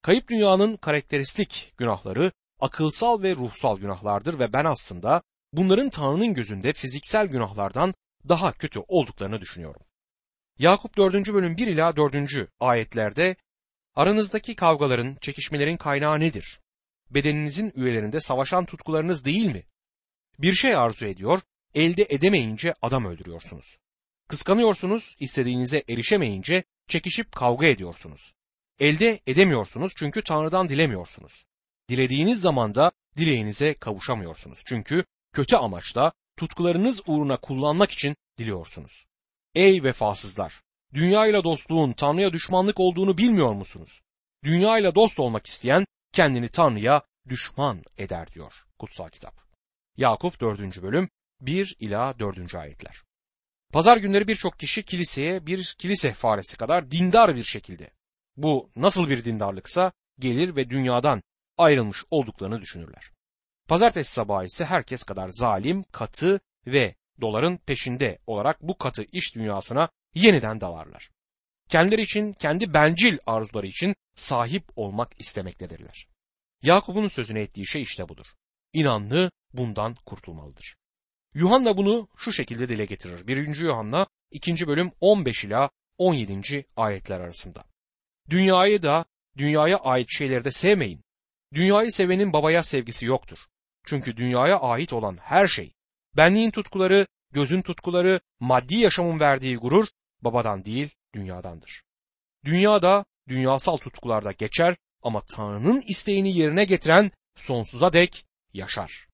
Kayıp 0.01 0.29
dünyanın 0.29 0.77
karakteristik 0.77 1.73
günahları 1.77 2.31
akılsal 2.59 3.23
ve 3.23 3.35
ruhsal 3.35 3.77
günahlardır 3.77 4.39
ve 4.39 4.53
ben 4.53 4.65
aslında 4.65 5.21
bunların 5.53 5.89
Tanrı'nın 5.89 6.33
gözünde 6.33 6.73
fiziksel 6.73 7.27
günahlardan 7.27 7.93
daha 8.29 8.51
kötü 8.51 8.79
olduklarını 8.87 9.41
düşünüyorum. 9.41 9.81
Yakup 10.59 10.97
4. 10.97 11.13
bölüm 11.33 11.57
1 11.57 11.67
ila 11.67 11.95
4. 11.95 12.15
ayetlerde 12.59 13.35
aranızdaki 13.95 14.55
kavgaların, 14.55 15.17
çekişmelerin 15.21 15.77
kaynağı 15.77 16.19
nedir? 16.19 16.59
Bedeninizin 17.09 17.71
üyelerinde 17.75 18.19
savaşan 18.19 18.65
tutkularınız 18.65 19.25
değil 19.25 19.45
mi? 19.45 19.63
Bir 20.39 20.53
şey 20.53 20.75
arzu 20.75 21.05
ediyor, 21.05 21.41
elde 21.75 22.07
edemeyince 22.09 22.73
adam 22.81 23.05
öldürüyorsunuz. 23.05 23.77
Kıskanıyorsunuz, 24.27 25.15
istediğinize 25.19 25.83
erişemeyince 25.89 26.63
çekişip 26.87 27.31
kavga 27.31 27.67
ediyorsunuz. 27.67 28.33
Elde 28.79 29.19
edemiyorsunuz 29.27 29.93
çünkü 29.95 30.23
Tanrı'dan 30.23 30.69
dilemiyorsunuz. 30.69 31.45
Dilediğiniz 31.89 32.41
zaman 32.41 32.75
da 32.75 32.91
dileğinize 33.17 33.73
kavuşamıyorsunuz. 33.73 34.63
Çünkü 34.65 35.05
kötü 35.33 35.55
amaçla 35.55 36.11
tutkularınız 36.37 37.01
uğruna 37.07 37.37
kullanmak 37.37 37.91
için 37.91 38.15
diliyorsunuz. 38.37 39.05
Ey 39.55 39.83
vefasızlar! 39.83 40.61
Dünya 40.93 41.27
ile 41.27 41.43
dostluğun 41.43 41.93
Tanrı'ya 41.93 42.33
düşmanlık 42.33 42.79
olduğunu 42.79 43.17
bilmiyor 43.17 43.53
musunuz? 43.53 44.01
Dünya 44.43 44.77
ile 44.77 44.95
dost 44.95 45.19
olmak 45.19 45.47
isteyen 45.47 45.85
kendini 46.11 46.49
Tanrı'ya 46.49 47.01
düşman 47.29 47.83
eder 47.97 48.27
diyor 48.33 48.53
kutsal 48.79 49.09
kitap. 49.09 49.33
Yakup 49.97 50.41
4. 50.41 50.81
bölüm 50.81 51.09
1 51.41 51.75
ila 51.79 52.19
4. 52.19 52.55
ayetler. 52.55 53.03
Pazar 53.73 53.97
günleri 53.97 54.27
birçok 54.27 54.59
kişi 54.59 54.83
kiliseye 54.83 55.45
bir 55.45 55.75
kilise 55.77 56.13
faresi 56.13 56.57
kadar 56.57 56.91
dindar 56.91 57.35
bir 57.35 57.43
şekilde. 57.43 57.89
Bu 58.37 58.69
nasıl 58.75 59.09
bir 59.09 59.25
dindarlıksa 59.25 59.91
gelir 60.19 60.55
ve 60.55 60.69
dünyadan 60.69 61.23
ayrılmış 61.57 62.03
olduklarını 62.11 62.61
düşünürler. 62.61 63.11
Pazartesi 63.67 64.11
sabahı 64.11 64.45
ise 64.45 64.65
herkes 64.65 65.03
kadar 65.03 65.29
zalim, 65.29 65.83
katı 65.91 66.39
ve 66.67 66.95
doların 67.21 67.57
peşinde 67.57 68.19
olarak 68.27 68.61
bu 68.61 68.77
katı 68.77 69.03
iş 69.03 69.35
dünyasına 69.35 69.89
yeniden 70.15 70.61
dalarlar. 70.61 71.09
Kendileri 71.69 72.01
için, 72.01 72.33
kendi 72.33 72.73
bencil 72.73 73.17
arzuları 73.25 73.67
için 73.67 73.95
sahip 74.15 74.63
olmak 74.75 75.21
istemektedirler. 75.21 76.07
Yakup'un 76.63 77.07
sözüne 77.07 77.41
ettiği 77.41 77.67
şey 77.67 77.81
işte 77.81 78.09
budur. 78.09 78.25
İnanlı 78.73 79.31
bundan 79.53 79.95
kurtulmalıdır. 80.05 80.75
Yuhanna 81.33 81.77
bunu 81.77 82.07
şu 82.17 82.33
şekilde 82.33 82.69
dile 82.69 82.85
getirir. 82.85 83.27
1. 83.27 83.55
Yuhanna 83.55 84.07
2. 84.31 84.67
bölüm 84.67 84.91
15 85.01 85.43
ila 85.43 85.69
17. 85.97 86.65
ayetler 86.75 87.19
arasında. 87.19 87.63
Dünyayı 88.29 88.83
da 88.83 89.05
dünyaya 89.37 89.77
ait 89.77 90.07
şeyleri 90.11 90.43
de 90.43 90.51
sevmeyin. 90.51 91.03
Dünyayı 91.53 91.91
sevenin 91.91 92.33
babaya 92.33 92.63
sevgisi 92.63 93.05
yoktur. 93.05 93.37
Çünkü 93.85 94.17
dünyaya 94.17 94.59
ait 94.59 94.93
olan 94.93 95.17
her 95.21 95.47
şey 95.47 95.73
Benliğin 96.17 96.51
tutkuları, 96.51 97.07
gözün 97.31 97.61
tutkuları, 97.61 98.19
maddi 98.39 98.75
yaşamın 98.75 99.19
verdiği 99.19 99.57
gurur 99.57 99.87
babadan 100.21 100.65
değil 100.65 100.89
dünyadandır. 101.13 101.83
Dünyada, 102.45 103.05
dünyasal 103.27 103.77
tutkularda 103.77 104.31
geçer 104.31 104.77
ama 105.01 105.21
Tanrı'nın 105.25 105.81
isteğini 105.81 106.37
yerine 106.37 106.65
getiren 106.65 107.11
sonsuza 107.35 107.93
dek 107.93 108.25
yaşar. 108.53 109.08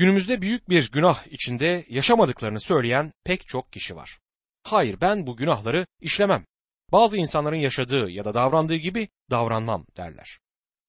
Günümüzde 0.00 0.42
büyük 0.42 0.68
bir 0.68 0.90
günah 0.90 1.26
içinde 1.26 1.84
yaşamadıklarını 1.88 2.60
söyleyen 2.60 3.12
pek 3.24 3.48
çok 3.48 3.72
kişi 3.72 3.96
var. 3.96 4.18
Hayır 4.62 5.00
ben 5.00 5.26
bu 5.26 5.36
günahları 5.36 5.86
işlemem. 6.00 6.44
Bazı 6.92 7.16
insanların 7.16 7.56
yaşadığı 7.56 8.10
ya 8.10 8.24
da 8.24 8.34
davrandığı 8.34 8.76
gibi 8.76 9.08
davranmam 9.30 9.86
derler. 9.96 10.38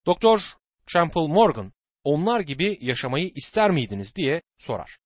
Doktor 0.05 0.41
Champel 0.87 1.21
Morgan 1.21 1.73
onlar 2.03 2.39
gibi 2.39 2.77
yaşamayı 2.81 3.31
ister 3.35 3.71
miydiniz 3.71 4.15
diye 4.15 4.41
sorar. 4.59 4.97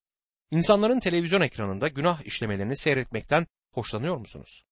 İnsanların 0.52 1.00
televizyon 1.00 1.42
ekranında 1.42 1.88
günah 1.88 2.22
işlemelerini 2.26 2.78
seyretmekten 2.78 3.48
hoşlanıyor 3.72 4.18
musunuz? 4.18 4.64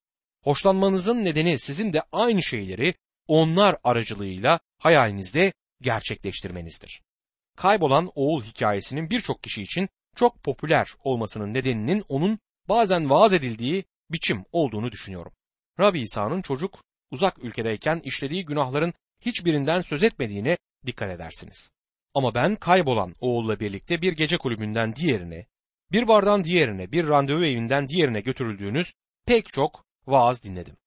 Hoşlanmanızın 0.43 1.23
nedeni 1.23 1.59
sizin 1.59 1.93
de 1.93 2.01
aynı 2.11 2.43
şeyleri 2.43 2.93
onlar 3.27 3.77
aracılığıyla 3.83 4.59
hayalinizde 4.77 5.53
gerçekleştirmenizdir. 5.81 7.01
Kaybolan 7.57 8.11
oğul 8.15 8.43
hikayesinin 8.43 9.09
birçok 9.09 9.43
kişi 9.43 9.61
için 9.61 9.89
çok 10.15 10.43
popüler 10.43 10.87
olmasının 11.03 11.53
nedeninin 11.53 12.03
onun 12.09 12.39
bazen 12.69 13.09
vaaz 13.09 13.33
edildiği 13.33 13.83
biçim 14.11 14.45
olduğunu 14.51 14.91
düşünüyorum. 14.91 15.33
Rabbi 15.79 15.99
İsa'nın 15.99 16.41
çocuk 16.41 16.83
uzak 17.11 17.43
ülkedeyken 17.43 18.01
işlediği 18.03 18.45
günahların 18.45 18.93
hiçbirinden 19.21 19.81
söz 19.81 20.03
etmediğine 20.03 20.57
dikkat 20.85 21.09
edersiniz. 21.09 21.71
Ama 22.13 22.35
ben 22.35 22.55
kaybolan 22.55 23.15
oğulla 23.19 23.59
birlikte 23.59 24.01
bir 24.01 24.13
gece 24.13 24.37
kulübünden 24.37 24.95
diğerine, 24.95 25.45
bir 25.91 26.07
bardan 26.07 26.43
diğerine, 26.43 26.91
bir 26.91 27.07
randevu 27.07 27.45
evinden 27.45 27.87
diğerine 27.87 28.21
götürüldüğünüz 28.21 28.93
pek 29.25 29.53
çok 29.53 29.85
vaaz 30.07 30.43
dinledim. 30.43 30.77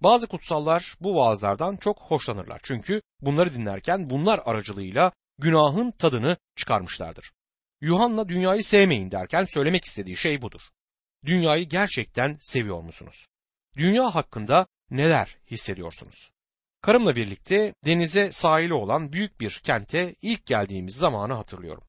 Bazı 0.00 0.26
kutsallar 0.26 0.94
bu 1.00 1.16
vaazlardan 1.16 1.76
çok 1.76 1.98
hoşlanırlar. 1.98 2.60
Çünkü 2.62 3.02
bunları 3.20 3.54
dinlerken 3.54 4.10
bunlar 4.10 4.40
aracılığıyla 4.44 5.12
günahın 5.38 5.90
tadını 5.90 6.36
çıkarmışlardır. 6.56 7.32
Yuhanna 7.80 8.28
dünyayı 8.28 8.64
sevmeyin 8.64 9.10
derken 9.10 9.44
söylemek 9.44 9.84
istediği 9.84 10.16
şey 10.16 10.42
budur. 10.42 10.60
Dünyayı 11.24 11.68
gerçekten 11.68 12.38
seviyor 12.40 12.82
musunuz? 12.82 13.26
Dünya 13.76 14.14
hakkında 14.14 14.66
neler 14.90 15.38
hissediyorsunuz? 15.50 16.30
Karımla 16.82 17.16
birlikte 17.16 17.74
denize 17.84 18.32
sahili 18.32 18.74
olan 18.74 19.12
büyük 19.12 19.40
bir 19.40 19.60
kente 19.64 20.14
ilk 20.22 20.46
geldiğimiz 20.46 20.96
zamanı 20.96 21.32
hatırlıyorum. 21.32 21.84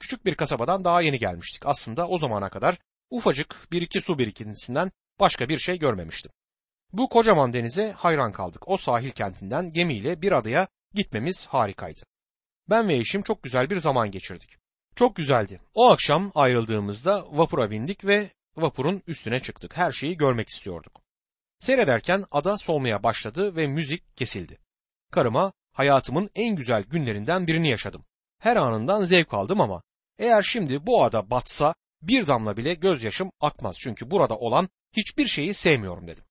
Küçük 0.00 0.24
bir 0.24 0.34
kasabadan 0.34 0.84
daha 0.84 1.00
yeni 1.02 1.18
gelmiştik. 1.18 1.66
Aslında 1.66 2.08
o 2.08 2.18
zamana 2.18 2.48
kadar 2.48 2.78
ufacık 3.10 3.68
bir 3.72 3.82
iki 3.82 4.00
su 4.00 4.18
birikintisinden 4.18 4.92
başka 5.20 5.48
bir 5.48 5.58
şey 5.58 5.78
görmemiştim. 5.78 6.32
Bu 6.92 7.08
kocaman 7.08 7.52
denize 7.52 7.92
hayran 7.92 8.32
kaldık. 8.32 8.68
O 8.68 8.76
sahil 8.76 9.10
kentinden 9.10 9.72
gemiyle 9.72 10.22
bir 10.22 10.32
adaya 10.32 10.68
gitmemiz 10.94 11.46
harikaydı. 11.46 12.02
Ben 12.70 12.88
ve 12.88 12.96
eşim 12.96 13.22
çok 13.22 13.42
güzel 13.42 13.70
bir 13.70 13.76
zaman 13.76 14.10
geçirdik. 14.10 14.50
Çok 14.96 15.16
güzeldi. 15.16 15.60
O 15.74 15.90
akşam 15.90 16.32
ayrıldığımızda 16.34 17.24
vapura 17.30 17.70
bindik 17.70 18.04
ve 18.04 18.30
vapurun 18.56 19.02
üstüne 19.06 19.40
çıktık. 19.40 19.76
Her 19.76 19.92
şeyi 19.92 20.16
görmek 20.16 20.48
istiyorduk. 20.48 21.00
Seyrederken 21.58 22.24
ada 22.30 22.56
solmaya 22.56 23.02
başladı 23.02 23.56
ve 23.56 23.66
müzik 23.66 24.16
kesildi. 24.16 24.58
Karıma 25.12 25.52
hayatımın 25.72 26.30
en 26.34 26.56
güzel 26.56 26.82
günlerinden 26.82 27.46
birini 27.46 27.68
yaşadım. 27.68 28.04
Her 28.38 28.56
anından 28.56 29.02
zevk 29.02 29.34
aldım 29.34 29.60
ama 29.60 29.82
eğer 30.18 30.42
şimdi 30.42 30.86
bu 30.86 31.04
ada 31.04 31.30
batsa 31.30 31.74
bir 32.02 32.26
damla 32.26 32.56
bile 32.56 32.74
gözyaşım 32.74 33.30
akmaz 33.40 33.76
çünkü 33.78 34.10
burada 34.10 34.38
olan 34.38 34.68
hiçbir 34.96 35.26
şeyi 35.26 35.54
sevmiyorum 35.54 36.08
dedim. 36.08 36.24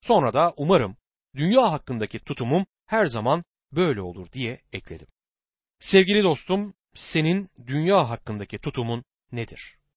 Sonra 0.00 0.34
da 0.34 0.54
umarım 0.56 0.96
dünya 1.36 1.72
hakkındaki 1.72 2.18
tutumum 2.18 2.66
her 2.86 3.06
zaman 3.06 3.44
böyle 3.72 4.00
olur 4.00 4.32
diye 4.32 4.60
ekledim. 4.72 5.08
Sevgili 5.80 6.22
dostum, 6.22 6.74
senin 6.94 7.50
dünya 7.66 8.10
hakkındaki 8.10 8.58
tutumun 8.58 9.04
nedir? 9.32 9.77